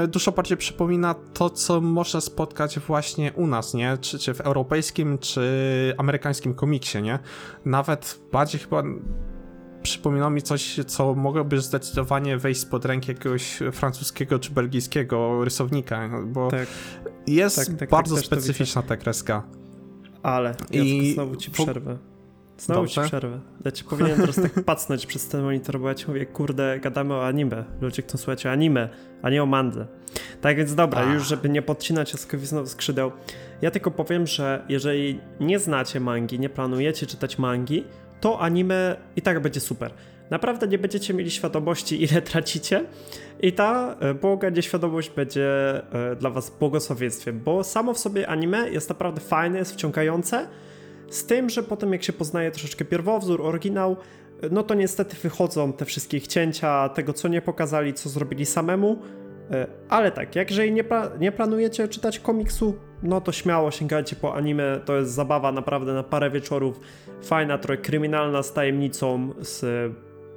[0.09, 3.99] dużo bardziej przypomina to, co można spotkać właśnie u nas, nie?
[4.01, 7.19] Czy, czy w europejskim, czy amerykańskim komiksie, nie?
[7.65, 8.83] Nawet bardziej chyba
[9.83, 16.49] przypomina mi coś, co mogłoby zdecydowanie wejść spod ręki jakiegoś francuskiego czy belgijskiego rysownika, bo
[16.51, 16.67] Tak,
[17.27, 19.43] jest tak, tak, bardzo tak, to specyficzna ta kreska.
[20.23, 21.15] ale I I...
[21.15, 21.99] znowu ci przerwę.
[22.59, 23.03] Znowu Dobrze.
[23.03, 23.41] ci przerwę.
[23.65, 27.15] Ja ci powinienem teraz tak pacnąć przez ten monitor, bo ja ci mówię, kurde, gadamy
[27.15, 27.65] o anime.
[27.81, 28.89] Ludzie chcą słuchać o anime,
[29.23, 29.87] a nie o mandze.
[30.41, 31.15] Tak więc dobra, A.
[31.15, 33.13] już żeby nie podcinać Jaskowi znowu skrzydeł,
[33.63, 37.85] ja tylko powiem, że jeżeli nie znacie mangi, nie planujecie czytać mangi,
[38.21, 39.93] to anime i tak będzie super.
[40.31, 42.85] Naprawdę nie będziecie mieli świadomości, ile tracicie
[43.41, 45.47] i ta e, błoga nieświadomość będzie
[45.93, 50.49] e, dla was błogosławieństwem, bo samo w sobie anime jest naprawdę fajne, jest wciągające,
[51.11, 53.97] z tym, że potem jak się poznaje troszeczkę pierwowzór, oryginał,
[54.51, 58.99] no to niestety wychodzą te wszystkie cięcia tego, co nie pokazali, co zrobili samemu.
[59.51, 64.17] E, Ale tak, jak jeżeli nie, pla- nie planujecie czytać komiksu, no to śmiało sięgajcie
[64.17, 64.81] po anime.
[64.85, 66.81] To jest zabawa naprawdę na parę wieczorów.
[67.23, 69.69] Fajna, trochę kryminalna z tajemnicą, z e,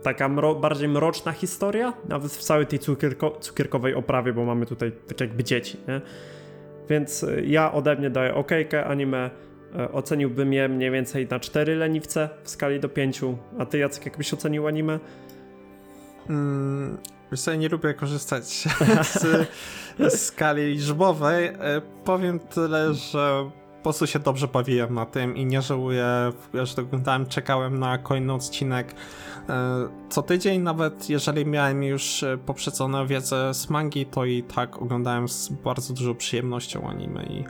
[0.03, 4.91] taka mro- bardziej mroczna historia, nawet w całej tej cukierko- cukierkowej oprawie, bo mamy tutaj
[5.07, 6.01] tak jakby dzieci, nie?
[6.89, 9.29] Więc e, ja ode mnie daję okejkę anime.
[9.79, 13.21] E, Oceniłbym je mniej więcej na 4 leniwce w skali do 5.
[13.59, 14.99] A ty, Jacek, jakbyś ocenił anime?
[16.29, 16.97] Mm,
[17.31, 18.43] wiesz co, ja nie lubię korzystać
[19.19, 19.47] z,
[20.13, 21.45] z skali liczbowej.
[21.45, 23.49] E, Powiem tyle, że
[23.81, 26.05] po prostu się dobrze bawiłem na tym i nie żałuję,
[26.53, 28.95] że to oglądałem, czekałem na kolejny odcinek
[29.49, 34.81] e, co tydzień, nawet jeżeli miałem już e, poprzedzone wiedzę z mangi, to i tak
[34.81, 37.43] oglądałem z bardzo dużą przyjemnością anime i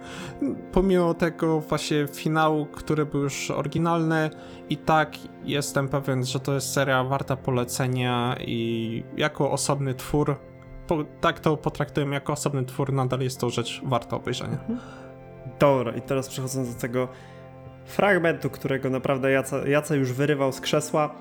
[0.72, 4.30] pomimo tego właśnie finału, który był już oryginalny,
[4.70, 10.36] i tak jestem pewien, że to jest seria warta polecenia i jako osobny twór
[10.88, 14.58] po, tak to potraktujemy jako osobny twór, nadal jest to rzecz warta obejrzenia.
[14.60, 14.80] Mhm.
[15.60, 17.08] Dobra, i teraz przechodząc do tego
[17.86, 21.16] fragmentu, którego naprawdę Jaca, Jaca już wyrywał z krzesła.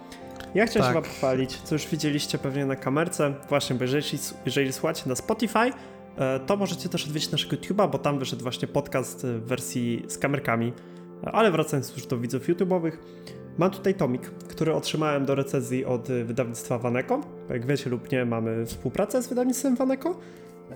[0.54, 0.94] Ja chciałem tak.
[0.94, 3.35] się wam pochwalić, co już widzieliście pewnie na kamerce.
[3.48, 5.72] Właśnie, bo jeżeli, jeżeli słuchacie na Spotify,
[6.18, 10.18] e, to możecie też odwiedzić naszego YouTube'a, bo tam wyszedł właśnie podcast w wersji z
[10.18, 10.72] kamerkami.
[11.33, 12.92] Ale wracając już do widzów YouTube'owych,
[13.59, 17.20] mam tutaj tomik, który otrzymałem do recenzji od wydawnictwa Waneko.
[17.50, 20.18] Jak wiecie lub nie, mamy współpracę z wydawnictwem Waneko.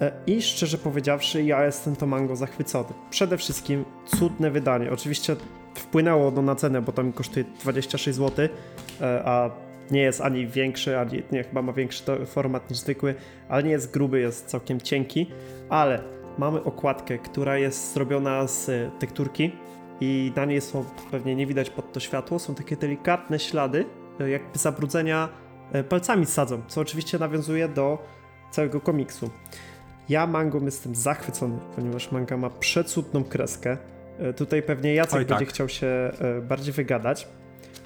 [0.00, 2.88] E, I szczerze powiedziawszy, ja jestem to mango zachwycony.
[3.10, 4.92] Przede wszystkim cudne wydanie.
[4.92, 5.36] Oczywiście
[5.74, 8.48] wpłynęło ono na cenę, bo to mi kosztuje 26 zł,
[9.00, 9.50] e, a
[9.90, 13.14] nie jest ani większy, ani nie, chyba ma większy format niż zwykły,
[13.48, 15.26] ale nie jest gruby, jest całkiem cienki.
[15.68, 16.02] Ale
[16.38, 19.52] mamy okładkę, która jest zrobiona z tekturki
[20.00, 23.84] i na niej są, pewnie nie widać pod to światło, są takie delikatne ślady,
[24.20, 25.28] e, jakby zabrudzenia
[25.88, 27.98] palcami sadzą, co oczywiście nawiązuje do
[28.50, 29.30] całego komiksu.
[30.08, 33.76] Ja mangą jestem zachwycony, ponieważ manga ma przecudną kreskę.
[34.18, 35.54] E, tutaj pewnie Jacek Oj, będzie tak.
[35.54, 37.28] chciał się e, bardziej wygadać.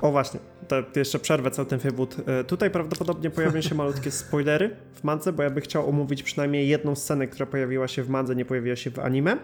[0.00, 2.16] O właśnie, to jeszcze przerwę cały ten wywód.
[2.26, 6.68] E, tutaj prawdopodobnie pojawią się malutkie spoilery w mance, bo ja bym chciał omówić przynajmniej
[6.68, 9.36] jedną scenę, która pojawiła się w mandze, nie pojawiła się w anime.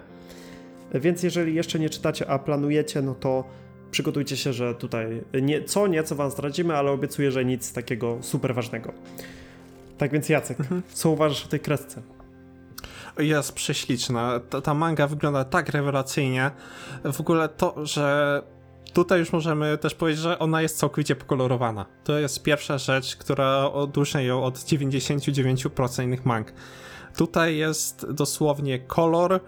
[0.94, 3.44] Więc jeżeli jeszcze nie czytacie, a planujecie, no to
[3.90, 8.54] przygotujcie się, że tutaj nie, co nieco wam zdradzimy, ale obiecuję, że nic takiego super
[8.54, 8.92] ważnego.
[9.98, 10.82] Tak więc Jacek, mhm.
[10.92, 12.02] co uważasz o tej kresce?
[13.18, 14.40] Jest prześliczna.
[14.50, 16.50] Ta, ta manga wygląda tak rewelacyjnie.
[17.12, 18.42] W ogóle to, że
[18.92, 21.86] tutaj już możemy też powiedzieć, że ona jest całkowicie pokolorowana.
[22.04, 26.52] To jest pierwsza rzecz, która odróżnia ją od 99% innych mang.
[27.16, 29.40] Tutaj jest dosłownie kolor,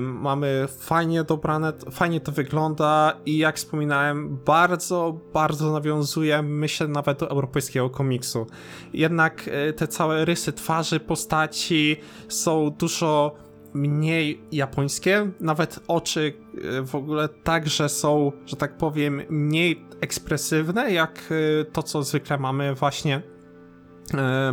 [0.00, 7.30] Mamy fajnie dobrane, fajnie to wygląda i jak wspominałem, bardzo, bardzo nawiązuje, myślę, nawet do
[7.30, 8.46] europejskiego komiksu.
[8.92, 11.96] Jednak e, te całe rysy twarzy, postaci
[12.28, 13.34] są dużo
[13.74, 16.32] mniej japońskie, nawet oczy
[16.78, 22.38] e, w ogóle także są, że tak powiem, mniej ekspresywne, jak e, to, co zwykle
[22.38, 23.22] mamy właśnie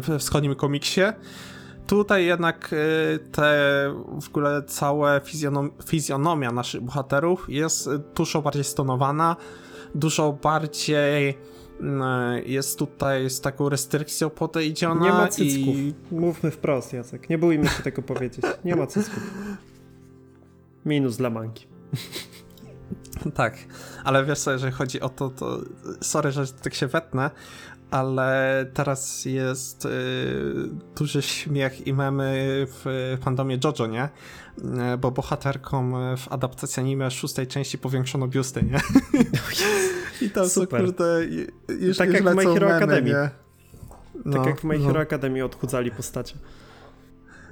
[0.01, 1.01] w wschodnim komiksie.
[1.89, 3.53] Tutaj jednak y, te
[4.21, 9.35] w ogóle całe fizjonom, fizjonomia naszych bohaterów jest y, dużo bardziej stonowana,
[9.95, 11.35] dużo bardziej y,
[12.45, 15.05] jest tutaj z taką restrykcją podejdziona.
[15.05, 15.75] Nie ma cycków.
[15.75, 15.93] I...
[16.11, 17.29] Mówmy wprost, Jacek.
[17.29, 18.45] Nie bójmy się tego powiedzieć.
[18.65, 19.23] Nie ma cycków.
[20.85, 21.67] Minus dla manki.
[23.33, 23.57] Tak,
[24.03, 25.59] ale wiesz co, jeżeli chodzi o to, to
[26.01, 27.31] sorry, że tak się wetnę,
[27.91, 29.89] ale teraz jest y,
[30.95, 32.35] duży śmiech i memy
[32.67, 34.09] w fandomie JoJo, nie?
[34.93, 38.79] Y, bo bohaterkom w adaptacji anime szóstej części powiększono biusty, nie?
[40.21, 40.79] I tam Super.
[40.79, 41.27] są kurde
[41.79, 43.29] już, tak jak w My Hero Academy.
[44.25, 44.99] No, tak jak w My Hero no.
[44.99, 46.35] Academy odchudzali postacie.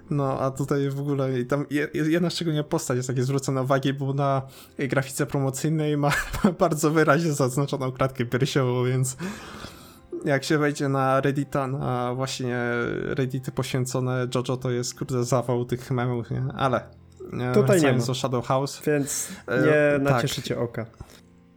[0.10, 4.13] No, a tutaj w ogóle i tam jedna szczególnie postać jest takie zwrócona uwagi, bo
[4.13, 4.41] na
[4.78, 6.12] grafice promocyjnej ma
[6.60, 9.17] bardzo wyraźnie zaznaczoną kratkę piersiową, więc
[10.25, 12.58] jak się wejdzie na Reddita, na właśnie
[13.03, 16.43] Reddity poświęcone JoJo, to jest kurde zawał tych memów, nie?
[16.56, 16.89] Ale
[17.53, 18.13] tutaj nie ma.
[18.13, 18.82] Shadow House.
[18.86, 20.63] Więc e, nie e, nacieszycie tak.
[20.63, 20.86] oka.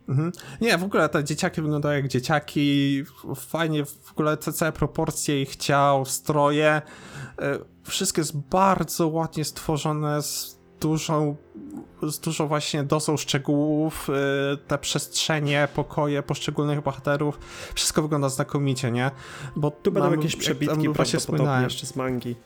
[0.08, 0.32] Mhm.
[0.60, 3.02] Nie, w ogóle te dzieciaki wyglądają jak dzieciaki,
[3.36, 6.82] fajnie w ogóle te całe proporcje ich ciał, stroje,
[7.42, 11.36] e, wszystko jest bardzo ładnie stworzone, z dużą,
[12.22, 14.08] dużo właśnie dozą szczegółów,
[14.54, 17.38] y, te przestrzenie, pokoje poszczególnych bohaterów,
[17.74, 19.10] wszystko wygląda znakomicie, nie?
[19.56, 22.36] Bo tu będą jakieś przebitki jak wspominałem jeszcze z mangi.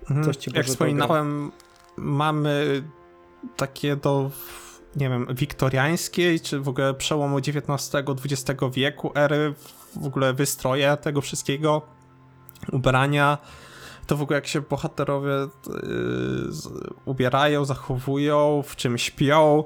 [0.00, 0.24] Mhm.
[0.24, 1.52] Coś ci jak wspominałem,
[1.96, 2.82] mamy
[3.56, 4.30] takie do
[4.96, 9.54] nie wiem, wiktoriańskiej, czy w ogóle przełomu XIX-XX wieku, ery,
[9.96, 11.82] w ogóle wystroje tego wszystkiego,
[12.72, 13.38] ubrania,
[14.08, 16.50] to w ogóle jak się bohaterowie yy,
[17.04, 19.64] ubierają, zachowują, w czym śpią,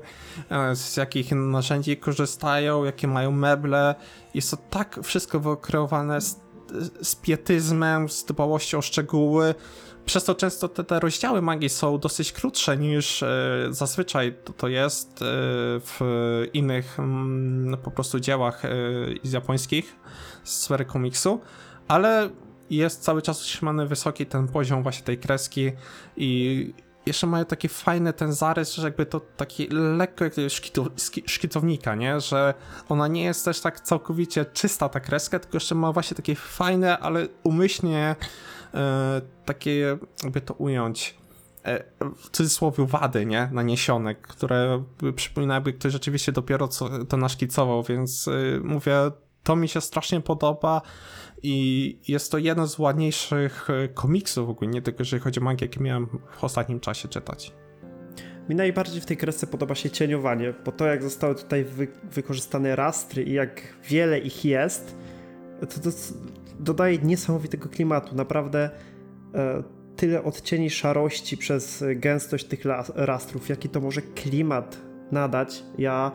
[0.50, 3.94] yy, z jakich narzędzi korzystają, jakie mają meble.
[4.34, 6.40] Jest to tak wszystko wykreowane z,
[7.02, 9.54] z pietyzmem, z dbałością o szczegóły.
[10.06, 14.68] Przez to często te, te rozdziały magii są dosyć krótsze niż e, zazwyczaj to, to
[14.68, 15.24] jest e,
[15.80, 16.00] w
[16.52, 18.68] innych mm, po prostu dziełach e,
[19.22, 19.96] z japońskich
[20.44, 21.40] z sfery komiksu,
[21.88, 22.30] ale
[22.76, 25.72] jest cały czas utrzymany wysoki ten poziom właśnie tej kreski
[26.16, 26.72] i
[27.06, 30.86] jeszcze mają taki fajny ten zarys, że jakby to taki lekko jak szkicu,
[31.26, 32.20] szkicownika, nie?
[32.20, 32.54] Że
[32.88, 36.98] ona nie jest też tak całkowicie czysta ta kreska, tylko jeszcze ma właśnie takie fajne,
[36.98, 38.16] ale umyślnie
[38.74, 41.14] e, takie, jakby to ująć,
[41.64, 41.84] e,
[42.16, 43.48] w cudzysłowie wady, nie?
[43.52, 44.84] Naniesione, które
[45.16, 48.94] przypomina jakby ktoś rzeczywiście dopiero co to naszkicował, więc e, mówię,
[49.42, 50.82] to mi się strasznie podoba
[51.42, 55.80] i jest to jeden z ładniejszych e, komiksów ogólnie, tylko jeżeli chodzi o magię, jakie
[55.80, 56.06] miałem
[56.38, 57.52] w ostatnim czasie czytać.
[58.48, 62.76] Mi najbardziej w tej kresce podoba się cieniowanie, bo to jak zostały tutaj wy wykorzystane
[62.76, 64.96] rastry i jak wiele ich jest,
[65.60, 65.90] to, to
[66.60, 68.14] dodaje niesamowitego klimatu.
[68.14, 68.70] Naprawdę
[69.34, 69.62] e,
[69.96, 74.78] tyle odcieni szarości przez gęstość tych rastrów, jaki to może klimat
[75.12, 75.62] nadać.
[75.78, 76.12] Ja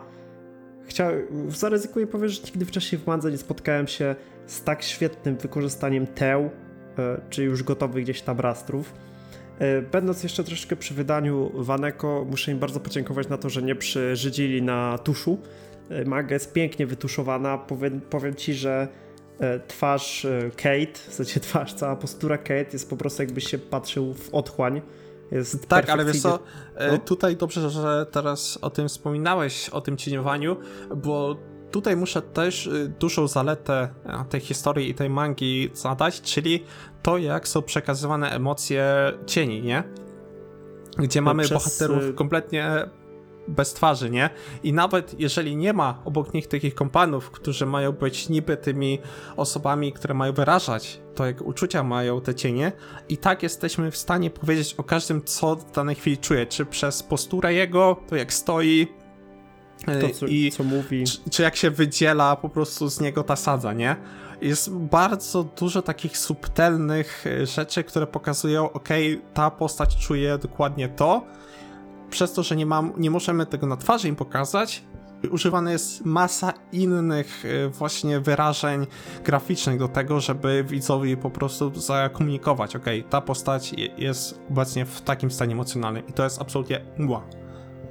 [0.88, 4.14] chciałem, zaryzykuję powiedzieć, że nigdy wcześniej w Mandze nie spotkałem się
[4.46, 6.50] z tak świetnym wykorzystaniem teł,
[6.98, 8.94] e, czy już gotowych gdzieś tam rastrów.
[9.58, 13.74] E, będąc jeszcze troszeczkę przy wydaniu Waneko, muszę im bardzo podziękować na to, że nie
[13.74, 15.38] przyżydzili na tuszu.
[15.90, 17.58] E, maga jest pięknie wytuszowana.
[17.58, 18.88] Powiem, powiem ci, że
[19.68, 24.34] twarz Kate, w sensie twarz, cała postura Kate jest po prostu jakbyś się patrzył w
[24.34, 24.82] otchłań.
[25.30, 26.38] Jest tak, ale wiesz co,
[26.92, 26.98] no?
[26.98, 30.56] tutaj dobrze, że teraz o tym wspominałeś, o tym cieniowaniu,
[30.96, 31.36] bo
[31.70, 36.64] tutaj muszę też y, dużą zaletę e, tej historii i tej mangi zadać, czyli
[37.02, 39.82] to, jak są przekazywane emocje cieni, nie?
[40.98, 41.64] Gdzie mamy przez...
[41.64, 42.88] bohaterów y, kompletnie
[43.48, 44.30] bez twarzy, nie?
[44.62, 48.98] I nawet jeżeli nie ma obok nich takich kompanów, którzy mają być niby tymi
[49.36, 52.72] osobami, które mają wyrażać to, jak uczucia mają te cienie,
[53.08, 57.02] i tak jesteśmy w stanie powiedzieć o każdym, co w danej chwili czuje, czy przez
[57.02, 58.86] posturę jego, to jak stoi,
[60.00, 61.04] to, co, i co mówi.
[61.04, 63.96] Czy, czy, jak się wydziela po prostu z niego ta sadza, nie?
[64.40, 68.88] Jest bardzo dużo takich subtelnych e, rzeczy, które pokazują, ok,
[69.34, 71.22] ta postać czuje dokładnie to,
[72.10, 74.84] przez to, że nie, mam, nie możemy tego na twarzy im pokazać,
[75.30, 78.86] używana jest masa innych e, właśnie wyrażeń
[79.24, 85.30] graficznych do tego, żeby widzowi po prostu zakomunikować, ok, ta postać jest obecnie w takim
[85.30, 87.22] stanie emocjonalnym i to jest absolutnie mgła.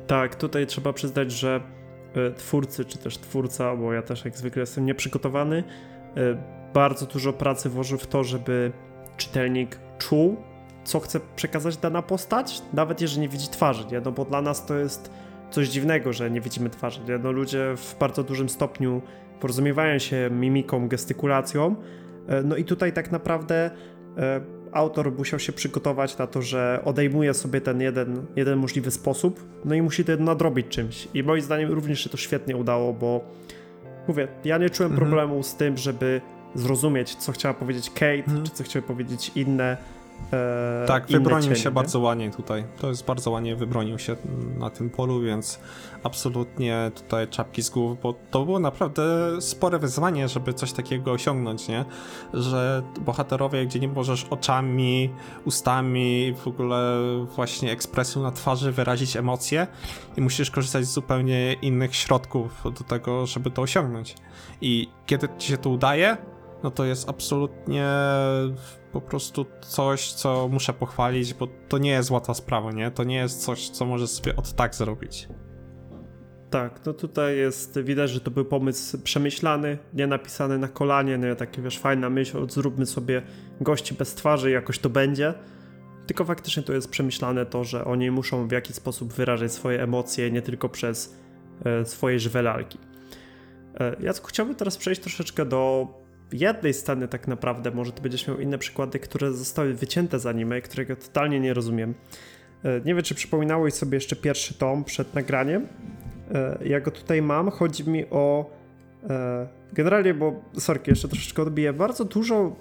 [0.08, 1.62] Tak, tutaj trzeba przyznać, że
[2.15, 5.63] e, twórcy, czy też twórca, bo ja też jak zwykle jestem nieprzygotowany,
[6.17, 8.71] e, bardzo dużo pracy włożył w to, żeby
[9.17, 10.38] czytelnik czuł
[10.88, 14.02] co chce przekazać dana postać, nawet jeżeli nie widzi twarzy, nie?
[14.02, 15.12] No bo dla nas to jest
[15.52, 17.17] coś dziwnego, że nie widzimy twarzy, nie?
[17.17, 19.02] No ludzie w bardzo dużym stopniu
[19.39, 21.76] porozumiewają się mimiką, gestykulacją,
[22.28, 23.71] e, no i tutaj tak naprawdę
[24.17, 29.43] e, autor musiał się przygotować na to, że odejmuje sobie ten jeden, jeden możliwy sposób,
[29.65, 31.08] no i musi to nadrobić czymś.
[31.13, 33.21] I moim zdaniem również się to świetnie udało, bo
[34.08, 35.10] mówię, ja nie czułem mhm.
[35.10, 36.21] problemu z tym, żeby
[36.56, 38.43] zrozumieć, co chciała powiedzieć Kate, mhm.
[38.43, 39.78] czy co chciały powiedzieć inne
[40.34, 41.75] E, tak, wybronił cienie, się nie?
[41.75, 42.65] bardzo ładnie tutaj.
[42.77, 44.15] To jest bardzo ładnie wybronił się
[44.58, 45.60] na tym polu, więc
[46.03, 49.03] absolutnie tutaj czapki z głów, bo to było naprawdę
[49.41, 51.86] spore wyzwanie, żeby coś takiego osiągnąć, nie?
[52.34, 55.10] Że bohaterowie, gdzie nie możesz oczami,
[55.45, 56.99] ustami, w ogóle
[57.36, 59.67] właśnie ekspresją na twarzy wyrazić emocje
[60.17, 64.15] i musisz korzystać z zupełnie innych środków do tego, żeby to osiągnąć.
[64.62, 66.17] I kiedy ci się to udaje,
[66.63, 67.88] no to jest absolutnie
[68.91, 72.91] po prostu coś, co muszę pochwalić, bo to nie jest łatwa sprawa, nie?
[72.91, 75.28] To nie jest coś, co możesz sobie od tak zrobić.
[76.50, 81.36] Tak, no tutaj jest, widać, że to był pomysł przemyślany, nie napisany na kolanie, no
[81.36, 83.22] takie wiesz, fajna myśl, zróbmy sobie
[83.62, 85.34] gości bez twarzy, jakoś to będzie.
[86.08, 90.32] Tylko faktycznie to jest przemyślane to, że oni muszą w jakiś sposób wyrażać swoje emocje,
[90.32, 91.17] nie tylko przez
[91.65, 92.80] e, swoje żywe lalki.
[93.80, 95.88] E, Jacku, chciałbym teraz przejść troszeczkę do
[96.34, 100.62] jednej sceny tak naprawdę, może ty będziesz miał inne przykłady, które zostały wycięte z anime,
[100.62, 101.94] którego totalnie nie rozumiem.
[102.63, 105.68] E, nie wiem, czy przypominałeś sobie jeszcze pierwszy tom przed nagraniem.
[106.32, 107.50] E, ja go tutaj mam.
[107.50, 108.52] Chodzi mi o.
[109.10, 111.74] E, generalnie, bo sorki, jeszcze troszeczkę odbiję.
[111.74, 112.56] Bardzo dużo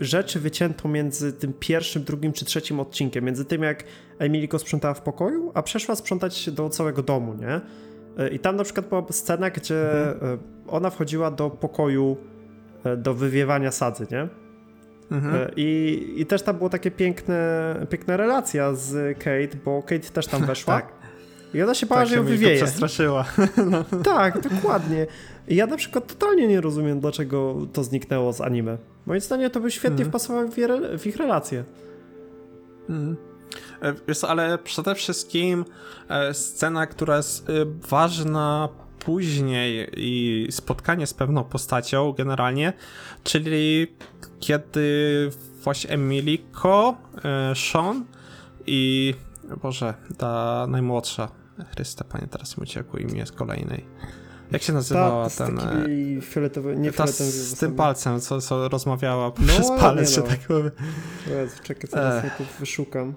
[0.00, 3.24] rzeczy wycięto między tym pierwszym, drugim czy trzecim odcinkiem.
[3.24, 3.84] Między tym, jak
[4.18, 7.60] Emiliko sprzątała w pokoju, a przeszła sprzątać do całego domu, nie?
[8.30, 10.38] I tam na przykład była scena, gdzie mhm.
[10.66, 12.16] ona wchodziła do pokoju
[12.96, 14.28] do wywiewania sadzy, nie?
[15.10, 15.34] Mhm.
[15.34, 20.26] E, I, I też tam było takie piękne, piękna relacja z Kate, bo Kate też
[20.26, 20.74] tam weszła.
[20.74, 20.92] tak.
[21.54, 22.58] I ona się bała, tak że ją wywieje.
[22.58, 23.24] To przestraszyła.
[23.70, 23.84] no.
[24.04, 25.06] Tak, dokładnie.
[25.48, 28.78] I ja na przykład totalnie nie rozumiem, dlaczego to zniknęło z anime.
[29.06, 30.10] Moim zdaniem to by świetnie mhm.
[30.10, 30.54] wpasowało w,
[30.98, 31.64] w, ich relacje.
[32.88, 33.16] Mhm.
[33.82, 35.64] E, wiesz, ale przede wszystkim
[36.32, 37.46] scena, która jest
[37.88, 38.68] ważna
[39.04, 42.72] później i spotkanie z pewną postacią generalnie,
[43.24, 43.86] czyli
[44.40, 45.30] kiedy
[45.62, 48.04] właśnie Emiliko, e, Sean
[48.66, 49.14] i
[49.62, 51.28] Boże, ta najmłodsza.
[51.72, 53.84] Chryste, panie, teraz mi uciekło imię z kolejnej.
[54.50, 55.56] Jak się nazywała ta, ten...
[55.56, 57.30] Taki fioletowy, nie ta fioletowy.
[57.30, 60.28] z tym palcem, co, co rozmawiała No, przez ale palec, nie no.
[60.28, 60.70] tak powiem.
[61.62, 63.14] Czekaj, zaraz ja tu wyszukam.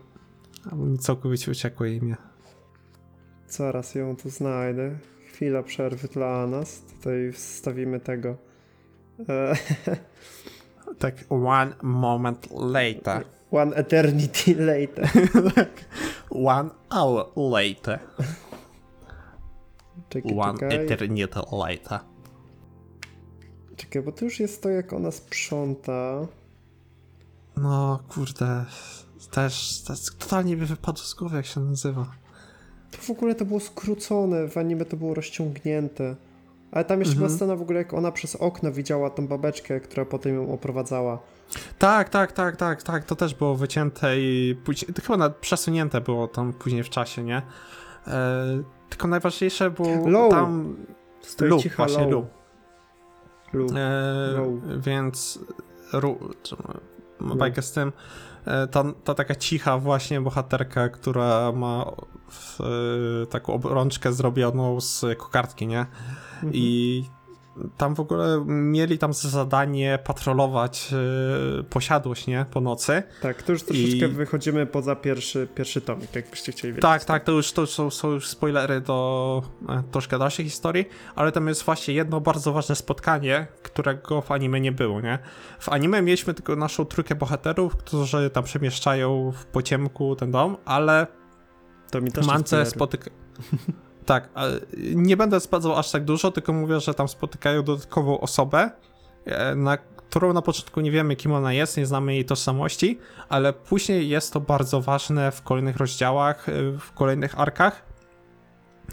[0.99, 2.15] Całkowicie uciekło imię.
[3.47, 4.97] Zaraz ją tu znajdę.
[5.38, 6.81] Chwila przerwy dla nas.
[6.81, 8.35] Tutaj wstawimy tego.
[9.29, 9.53] E,
[10.99, 13.25] Tak, one moment later.
[13.51, 15.09] One eternity later.
[16.55, 17.99] one hour later.
[20.09, 20.85] Czekaj, One czekaj.
[20.85, 21.99] eternity later.
[23.75, 26.27] Czekaj, bo to już jest to, jak ona sprząta.
[27.57, 28.65] No, kurde.
[29.31, 32.11] Też, też totalnie mi wypadło z głowy, jak się nazywa.
[32.97, 36.15] To w ogóle to było skrócone, w anime to było rozciągnięte.
[36.71, 37.27] Ale tam jeszcze Mhm.
[37.27, 41.19] była scena w ogóle, jak ona przez okno widziała tą babeczkę, która potem ją oprowadzała.
[41.79, 43.03] Tak, tak, tak, tak, tak.
[43.05, 44.93] To też było wycięte i później.
[44.93, 47.41] To chyba nawet przesunięte było tam później w czasie, nie?
[48.07, 50.31] E, tylko najważniejsze było Low.
[50.31, 50.75] tam.
[51.21, 52.25] Stoi Lu, cicha właśnie Lu.
[53.53, 53.63] Lu.
[53.67, 53.77] Lu.
[53.77, 54.47] E, Low.
[54.79, 55.39] więc.
[55.93, 56.19] Ru,
[57.21, 57.91] bajkę z tym.
[58.45, 61.91] E, ta, ta taka cicha właśnie bohaterka, która ma
[62.30, 65.80] w, e, taką obrączkę zrobioną z kokardki, nie?
[65.80, 66.53] Mhm.
[66.53, 67.03] I
[67.78, 70.93] tam w ogóle mieli tam za zadanie patrolować
[71.59, 72.45] e, posiadłość, nie?
[72.51, 73.03] Po nocy.
[73.21, 76.82] Tak, to już troszeczkę I- wychodzimy poza pierwszy, pierwszy tomik, jakbyście chcieli wiedzieć.
[76.82, 81.32] Tak, tak, to już to są, są już spoilery do e, troszkę dalszej historii, ale
[81.32, 85.19] tam jest właśnie jedno bardzo ważne spotkanie, którego w anime nie było, nie?
[85.59, 91.07] W anime mieliśmy tylko naszą trójkę bohaterów, którzy tam przemieszczają w pociemku ten dom, ale
[91.91, 93.09] To mi też mance spotyka...
[94.05, 94.29] tak,
[94.95, 98.71] nie będę spadzał aż tak dużo, tylko mówię, że tam spotykają dodatkową osobę,
[99.25, 103.53] e, na którą na początku nie wiemy, kim ona jest, nie znamy jej tożsamości, ale
[103.53, 107.88] później jest to bardzo ważne w kolejnych rozdziałach, e, w kolejnych arkach.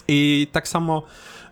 [0.09, 1.03] I tak samo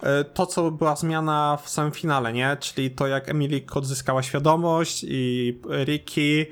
[0.03, 2.57] e, to, co była zmiana w samym finale, nie?
[2.61, 6.47] Czyli to, jak Emily odzyskała świadomość i Ricky,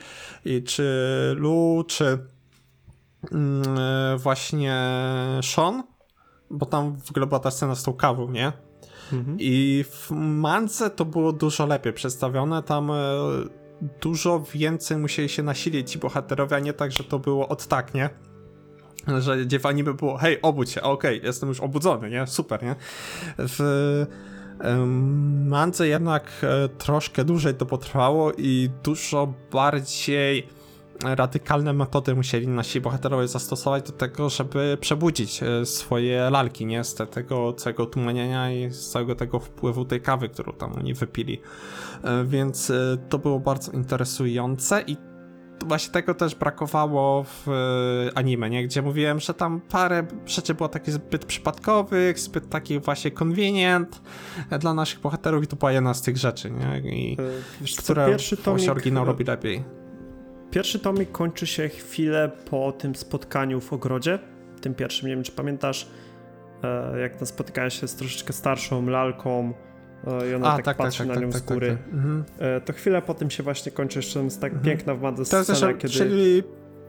[0.44, 0.84] i czy
[1.36, 2.18] Lu, czy
[4.16, 4.76] właśnie
[5.42, 5.82] Sean,
[6.50, 8.52] bo tam w ogóle była ta scena z tą kawą, nie?
[9.12, 9.36] Mhm.
[9.40, 12.94] I w mance to było dużo lepiej przedstawione, tam e,
[14.00, 17.94] dużo więcej musieli się nasilić ci bohaterowie, a nie tak, że to było od tak,
[17.94, 18.10] nie?
[19.18, 22.26] Że gdzie w anime było, hej, obudź się, okej, jestem już obudzony, nie?
[22.26, 22.76] Super, nie?
[23.38, 24.06] W
[25.44, 30.48] mance jednak e, troszkę dłużej to potrwało i dużo bardziej
[31.04, 36.84] radykalne metody musieli nasi bohaterowie zastosować do tego, żeby przebudzić e, swoje lalki, nie?
[36.84, 40.94] Z te- tego całego tumanienia i z całego tego wpływu tej kawy, którą tam oni
[40.94, 41.40] wypili.
[42.04, 44.96] E, Więc e, to było bardzo interesujące i
[45.66, 47.46] właśnie tego też brakowało w
[48.14, 48.64] anime, nie?
[48.64, 54.02] Gdzie mówiłem, że tam parę rzeczy było takich zbyt przypadkowych, zbyt takich właśnie convenient
[54.60, 56.90] dla naszych bohaterów i to była jedna z tych rzeczy, nie?
[56.90, 57.16] I
[57.60, 59.79] Wiesz która pierwszy tomik, oryginał robi lepiej.
[60.50, 64.18] Pierwszy tomik kończy się chwilę po tym spotkaniu w ogrodzie.
[64.60, 65.88] Tym pierwszym, nie wiem czy pamiętasz,
[66.64, 69.52] e, jak tam spotykałem się z troszeczkę starszą lalką
[70.06, 71.68] e, i ona tak, patrzy na nią z góry.
[71.84, 71.94] tak.
[71.94, 72.24] Mhm.
[72.38, 74.64] E, To chwilę po tym się właśnie kończy, jeszcze jest tak Mhm.
[74.76, 75.94] piękna w madze scena, jeszcze, kiedy...
[75.94, 76.42] czyli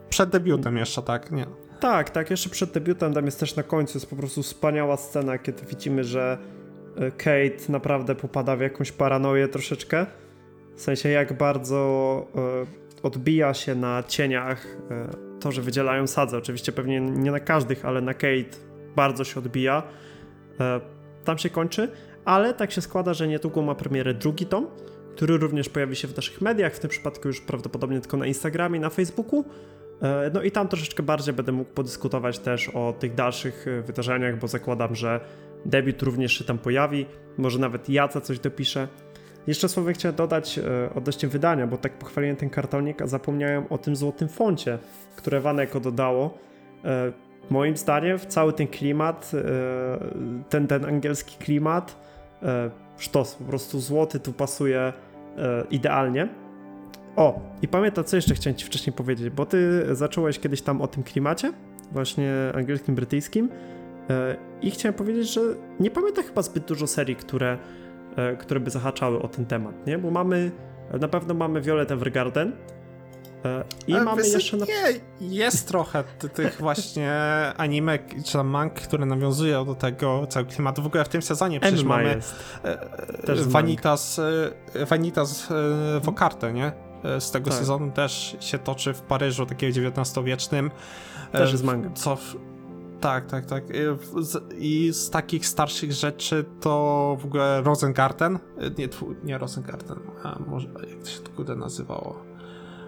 [0.09, 1.31] przed debiutem jeszcze, tak?
[1.31, 1.45] Nie.
[1.79, 5.37] Tak, tak, jeszcze przed debiutem, tam jest też na końcu, jest po prostu wspaniała scena,
[5.37, 6.37] kiedy widzimy, że
[7.17, 10.05] Kate naprawdę popada w jakąś paranoję troszeczkę.
[10.75, 12.27] W sensie jak bardzo
[13.03, 15.07] odbija się na cieniach e,
[15.39, 16.37] to, że wydzielają sadze.
[16.37, 18.57] Oczywiście pewnie nie na każdych, ale na Kate
[18.95, 19.83] bardzo się odbija.
[20.59, 20.81] E,
[21.23, 21.91] tam się kończy,
[22.25, 24.67] ale tak się składa, że niedługo ma premierę drugi tom,
[25.15, 28.79] który również pojawi się w naszych mediach, w tym przypadku już prawdopodobnie tylko na Instagramie,
[28.79, 29.45] na Facebooku.
[30.01, 34.47] E, No i tam troszeczkę bardziej będę mógł podyskutować też o tych dalszych wydarzeniach, bo
[34.47, 35.19] zakładam, że
[35.65, 37.05] debiut również się tam pojawi.
[37.37, 38.87] Może nawet Jaca coś dopiszę.
[39.47, 43.77] Jeszcze słowem chciałem dodać e, odnośnie wydania, bo tak pochwaliłem ten kartonik, a zapomniałem o
[43.77, 44.77] tym złotym foncie,
[45.15, 46.37] które Waneko dodało.
[46.85, 47.11] E,
[47.49, 49.39] Moim zdaniem cały ten klimat, e,
[50.49, 51.95] ten, ten angielski klimat,
[52.97, 54.93] sztos, po prostu złoty tu pasuje
[55.71, 56.27] idealnie.
[57.15, 60.87] O, i pamiętam, co jeszcze chciałem ci wcześniej powiedzieć, bo ty zacząłeś kiedyś tam o
[60.87, 61.53] tym klimacie,
[61.91, 63.49] właśnie angielskim, brytyjskim
[64.61, 65.41] i chciałem powiedzieć, że
[65.79, 67.57] nie pamiętam chyba zbyt dużo serii, które,
[68.39, 69.97] które by zahaczały o ten temat, nie?
[69.97, 70.51] Bo mamy,
[70.99, 72.53] na pewno mamy Violet Evergarden
[73.45, 74.57] e, i Ale mamy jeszcze...
[74.57, 74.65] Na...
[74.65, 74.99] Nie,
[75.37, 77.11] jest trochę ty- tych właśnie
[77.57, 80.81] anime, czy tam mang, które nawiązują do tego całego klimatu.
[80.81, 82.35] W ogóle w tym sezonie przecież Enma mamy jest.
[82.63, 82.77] e,
[83.25, 84.19] Też Vanitas,
[84.75, 86.71] e, Vanitas e, Vocarte, nie?
[87.03, 87.59] e, z tego Tak.
[87.59, 90.71] sezonu też się toczy w Paryżu, takiego XIX-wiecznym.
[91.31, 91.89] Też E, jest manga.
[91.93, 92.35] Co w...
[93.01, 93.63] Tak, tak, tak.
[93.69, 93.79] I
[94.23, 98.35] z- I z takich starszych rzeczy to w ogóle Rosengarten.
[98.57, 98.89] E, Nie,
[99.23, 102.23] nie Rosengarten, a może jak to się to nazywało?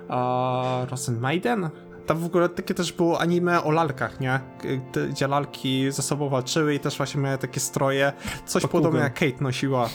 [0.10, 1.70] A, Rosenmaiden?
[2.06, 4.40] Tam w ogóle takie też było anime o lalkach, nie?
[5.10, 8.14] Gdzie lalki ze sobą walczyły i też właśnie miały takie stroje.
[8.46, 9.90] Coś podobnie jak Kate nosiła.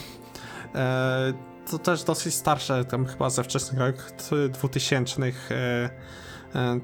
[0.74, 1.32] E,
[1.70, 5.22] to też dosyć starsze, tam chyba ze wczesnych lat 2000.
[5.22, 5.90] E, e,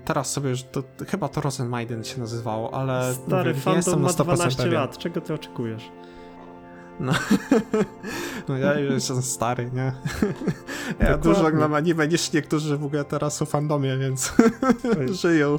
[0.05, 4.03] teraz sobie już, to, chyba to Rosenmaiden się nazywało, ale Stary mówię, nie jestem fandom
[4.03, 4.75] na ma 100% 12 pewien.
[4.75, 5.91] lat, czego ty oczekujesz?
[8.49, 9.93] No ja już jestem stary, nie?
[11.01, 11.49] Ja dużo Dokładnie.
[11.49, 14.35] oglądam anime niż niektórzy w ogóle teraz w fandomie, więc
[15.23, 15.59] żyją.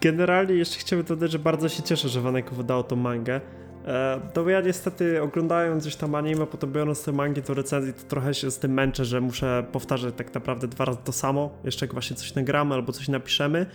[0.00, 3.40] Generalnie jeszcze chciałbym dodać, że bardzo się cieszę, że Wanek wydało tą mangę.
[3.86, 8.02] E, to ja niestety oglądając gdzieś tam anime, potem biorąc te mangi do recenzji, to
[8.08, 11.86] trochę się z tym męczę, że muszę powtarzać tak naprawdę dwa razy to samo, jeszcze
[11.86, 13.66] jak właśnie coś nagramy albo coś napiszemy.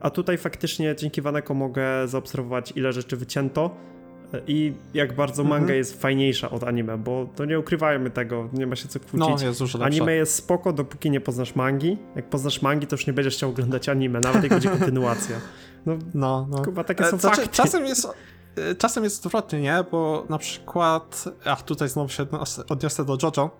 [0.00, 3.70] A tutaj faktycznie dzięki Waneko mogę zaobserwować ile rzeczy wycięto
[4.34, 5.60] e, i jak bardzo Mhm.
[5.60, 9.40] manga jest fajniejsza od anime, bo to nie ukrywajmy tego, nie ma się co kłócić.
[9.42, 9.84] No, jest dużo.
[9.84, 11.98] Anime jest spoko, dopóki nie poznasz mangi.
[12.16, 15.36] Jak poznasz mangi, to już nie będziesz chciał oglądać anime, nawet jak będzie kontynuacja.
[15.86, 16.62] No, No, no.
[16.64, 17.56] chyba takie E, są znaczy, fakty.
[17.56, 18.08] czasem jest e,
[18.78, 19.84] czasem jest odwrotnie, nie?
[19.90, 22.26] Bo na przykład, ach, tutaj znowu się
[22.68, 23.50] odniosę do JoJo.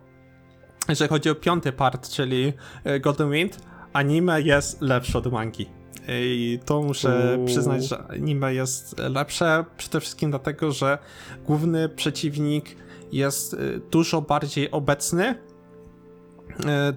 [0.89, 2.53] Jeżeli chodzi o piąty part, czyli
[2.85, 3.59] e, Golden Wind,
[3.93, 5.67] anime jest lepsze od mangi.
[6.09, 7.47] I to muszę Uuu.
[7.47, 10.99] przyznać, że anime jest lepsze przede wszystkim dlatego, że
[11.45, 12.77] główny przeciwnik
[13.13, 13.57] jest e,
[13.91, 15.35] dużo bardziej obecny,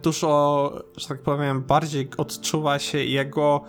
[0.03, 3.63] dużo, że tak powiem, bardziej odczuwa się jego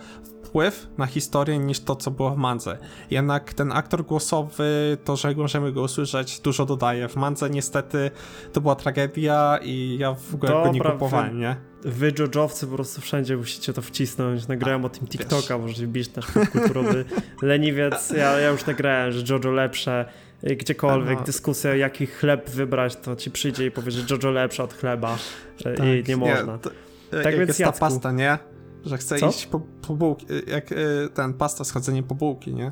[0.51, 2.77] wpływ na historię niż to, co było w mandze.
[3.11, 7.07] Jednak ten aktor głosowy, to, że możemy go usłyszeć, dużo dodaje.
[7.07, 8.11] W mandze niestety
[8.53, 11.55] to była tragedia i ja w ogóle go nie Dobra, kupowałem, nie?
[11.83, 14.47] Wy, dżodżowcy, po prostu wszędzie musicie to wcisnąć.
[14.47, 15.09] Nagrałem o tym wiesz.
[15.11, 17.05] TikToka, możecie wbić nasz kulturowy
[17.41, 18.09] leniwiec.
[18.09, 20.05] Ja, ja już nagrałem, że JoJo lepsze.
[20.49, 21.25] Y, Gdziekolwiek No.
[21.25, 25.17] dyskusja, jaki chleb wybrać, to ci przyjdzie i powie, że JoJo lepsze od chleba
[25.65, 26.57] y, i nie można.
[26.57, 26.69] to,
[27.11, 28.37] Tak jak więc, jest ta pasta, nie?
[28.85, 29.29] Że chce Co?
[29.29, 30.75] iść po, po bułki, jak y,
[31.13, 32.71] ten pasta schodzenie po bułki, nie?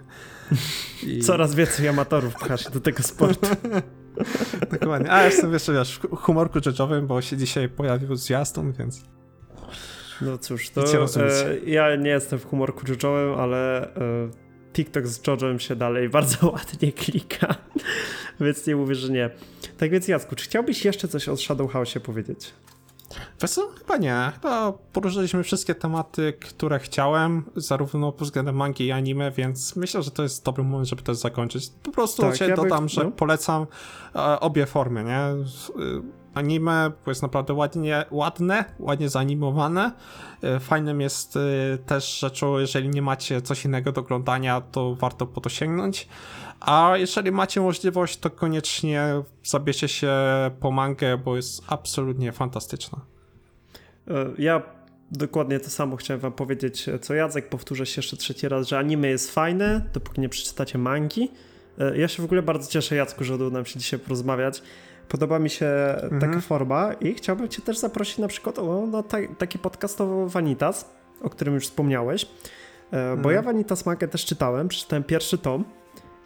[1.07, 1.19] I...
[1.21, 3.47] Coraz więcej amatorów pcha się do tego sportu.
[4.79, 5.11] Dokładnie.
[5.11, 9.03] A jestem jeszcze, wiesz, w humorku rzeczowym, bo się dzisiaj pojawił zwiastun, więc...
[10.21, 14.29] No cóż, to e, ja nie jestem w humorku JoJo'em, ale e,
[14.73, 17.55] TikTok z JoJo'em się dalej bardzo ładnie klika,
[18.39, 19.29] więc nie mówię, że nie.
[19.77, 22.53] Tak więc Jacku, czy chciałbyś jeszcze coś o Shadow House'ie powiedzieć?
[23.41, 23.67] Wiesz co?
[23.79, 24.31] Chyba nie.
[24.33, 30.11] Chyba poruszyliśmy wszystkie tematy, które chciałem, zarówno pod względem mangi i anime, więc myślę, że
[30.11, 31.71] to jest dobry moment, żeby też zakończyć.
[31.83, 33.11] Po prostu Tak, się ja by- dodam, że no.
[33.11, 33.67] polecam
[34.15, 35.19] e, obie formy, nie?
[35.83, 36.01] Y,
[36.33, 39.91] Anime jest naprawdę ładnie, ładne, ładnie zaanimowane.
[40.43, 45.25] E, Fajnym jest e, też rzeczą, jeżeli nie macie coś innego do oglądania, to warto
[45.25, 46.07] po to sięgnąć.
[46.59, 49.03] A jeżeli macie możliwość, to koniecznie
[49.43, 50.11] zabierzcie się
[50.59, 53.01] po mangę, bo jest absolutnie fantastyczna.
[54.07, 54.61] E, Ja
[55.11, 58.77] dokładnie to samo chciałem wam powiedzieć, e, co Jacek, powtórzę się jeszcze trzeci raz, że
[58.77, 61.31] anime jest fajne, dopóki nie przeczytacie mangi.
[61.79, 64.61] E, Ja się w ogóle bardzo cieszę, Jacku, że udało nam się dzisiaj porozmawiać.
[65.09, 65.71] Podoba mi się
[66.19, 70.93] taka forma i chciałbym cię też zaprosić na przykład o, na ta, takie podcastowo Vanitas,
[71.21, 72.25] o którym już wspomniałeś,
[73.21, 75.63] bo ja Vanitas mangę też czytałem, przeczytałem pierwszy tom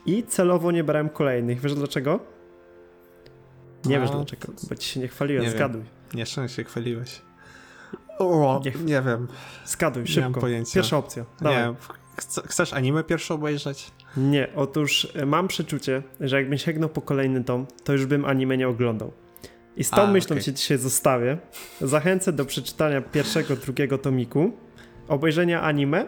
[0.06, 1.60] i celowo nie brałem kolejnych.
[1.62, 2.20] Wiesz dlaczego?
[3.86, 5.58] Nie A, wiesz dlaczego, bo ci się nie chwaliłem, nie wiem.
[5.58, 5.82] zgaduj.
[6.14, 7.22] Nie szczęście się chwaliłeś.
[8.20, 8.72] O, Nie.
[8.86, 9.28] nie, wiem.
[9.66, 10.42] Zgaduj, Nie mam szybko.
[10.42, 10.72] pojęcia.
[10.74, 11.26] Pierwsza opcja.
[11.42, 11.58] Dawaj.
[11.68, 11.74] Nie,
[12.18, 13.92] chce- chcesz anime pierwsze obejrzeć?
[14.18, 18.58] Nie, otóż e, mam przeczucie, że jakbym sięgnął po kolejny tom, to już bym anime
[18.58, 19.12] nie oglądał.
[19.78, 20.44] I z tą A, myślą okej.
[20.44, 21.38] cię dzisiaj zostawię.
[21.82, 24.52] Zachęcę do przeczytania pierwszego, drugiego tomiku,
[25.08, 26.08] obejrzenia anime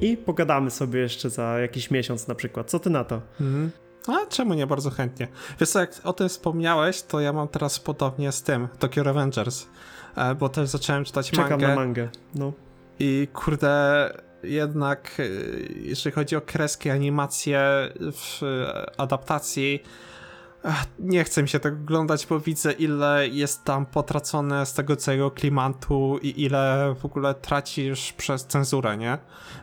[0.00, 2.70] i pogadamy sobie jeszcze za jakiś miesiąc na przykład.
[2.70, 3.20] Co ty na to?
[3.40, 3.70] Mhm.
[4.08, 4.66] A czemu nie?
[4.66, 5.28] Bardzo chętnie.
[5.60, 9.66] Wiesz co, jak o tym wspomniałeś, to ja mam teraz podobnie z tym, Tokyo Revengers,
[10.16, 12.08] e, bo też zacząłem czytać Czekam mangę na mangę.
[12.34, 12.52] No.
[12.98, 14.10] i kurde,
[14.42, 15.24] jednak e,
[15.74, 17.60] jeżeli chodzi o kreski, animacje
[18.00, 19.82] w e, adaptacji,
[20.64, 24.96] ach, nie chce mi się tego oglądać, bo widzę ile jest tam potracone z tego
[24.96, 29.18] całego klimatu i ile w ogóle tracisz przez cenzurę, nie?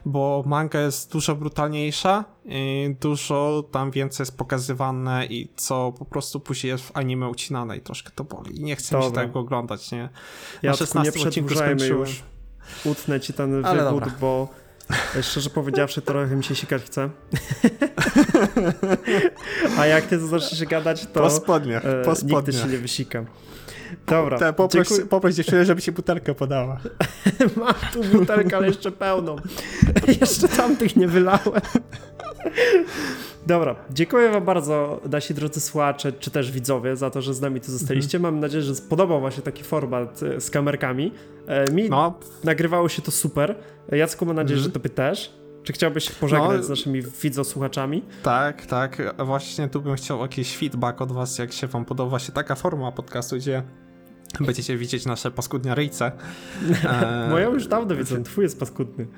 [0.05, 6.39] Bo manga jest dużo brutalniejsza i dużo tam więcej jest pokazywane i co po prostu
[6.39, 9.23] później jest w anime ucinane i troszkę to boli nie chcę mi się Dobra.
[9.23, 10.09] tego oglądać, nie?
[10.61, 11.99] Ja Na tylko nie 16 odcinku skończyłem.
[11.99, 12.23] już.
[12.85, 14.15] Utnę ci ten Ale wywód, dobra.
[14.21, 14.47] bo
[15.21, 17.09] Szczerze powiedziawszy, trochę mi się sikać chce.
[19.79, 22.61] A jak ty zaczniesz gadać, to Po spodniach, e, po nigdy spodniach.
[22.63, 23.25] się nie wysikam.
[24.07, 25.07] Dobra, Te, poproś, dziękuję.
[25.09, 26.79] poproś dziewczynę, żeby ci butelkę podała.
[27.57, 29.35] Mam tu butelkę, ale jeszcze pełną.
[30.21, 31.61] jeszcze tamtych nie wylałem.
[33.47, 37.61] Dobra, dziękuję wam bardzo, nasi drodzy słuchacze, czy też widzowie, za to, że z nami
[37.61, 38.17] tu zostaliście.
[38.17, 38.33] Mhm.
[38.33, 41.11] Mam nadzieję, że spodobał wam się taki format e, z kamerkami.
[41.47, 43.55] E, Mi No, nagrywało się to super.
[43.91, 44.73] Jacku, mam nadzieję, Mhm.
[44.73, 45.33] że tobie też.
[45.63, 46.63] Czy chciałbyś pożegnać No.
[46.63, 48.03] z naszymi widzosłuchaczami?
[48.23, 49.15] tak, tak.
[49.25, 52.91] Właśnie tu bym chciał jakiś feedback od was, jak się wam podoba się taka forma
[52.91, 53.63] podcastu, gdzie
[54.39, 56.11] będziecie widzieć nasze paskudnia ryjce.
[56.85, 59.07] E, Moją już dawno widzę, twój jest paskudny.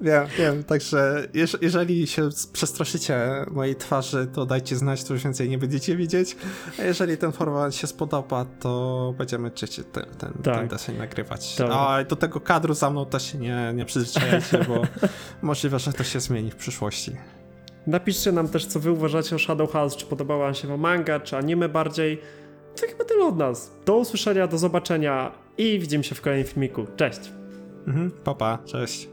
[0.00, 3.20] Wiem, wiem, także jeż- jeżeli się przestraszycie
[3.50, 6.36] mojej twarzy, to dajcie znać, to już więcej nie będziecie widzieć.
[6.78, 10.54] A jeżeli ten format się spodoba, to będziemy częściej ten, ten, Tak.
[10.58, 11.56] ten deseń nagrywać.
[11.58, 11.76] Dobra.
[11.76, 14.82] A do tego kadru za mną też się nie, nie przyzwyczajajcie, bo
[15.42, 17.12] możliwe, że to się zmieni w przyszłości.
[17.86, 21.36] Napiszcie nam też, co wy uważacie o Shadow House, czy podobała się wam manga, czy
[21.36, 22.20] anime bardziej.
[22.80, 23.70] To chyba tyle od nas.
[23.86, 26.86] Do usłyszenia, do zobaczenia i widzimy się w kolejnym filmiku.
[26.96, 27.20] Cześć!
[27.86, 29.08] Mhm, papa, cześć.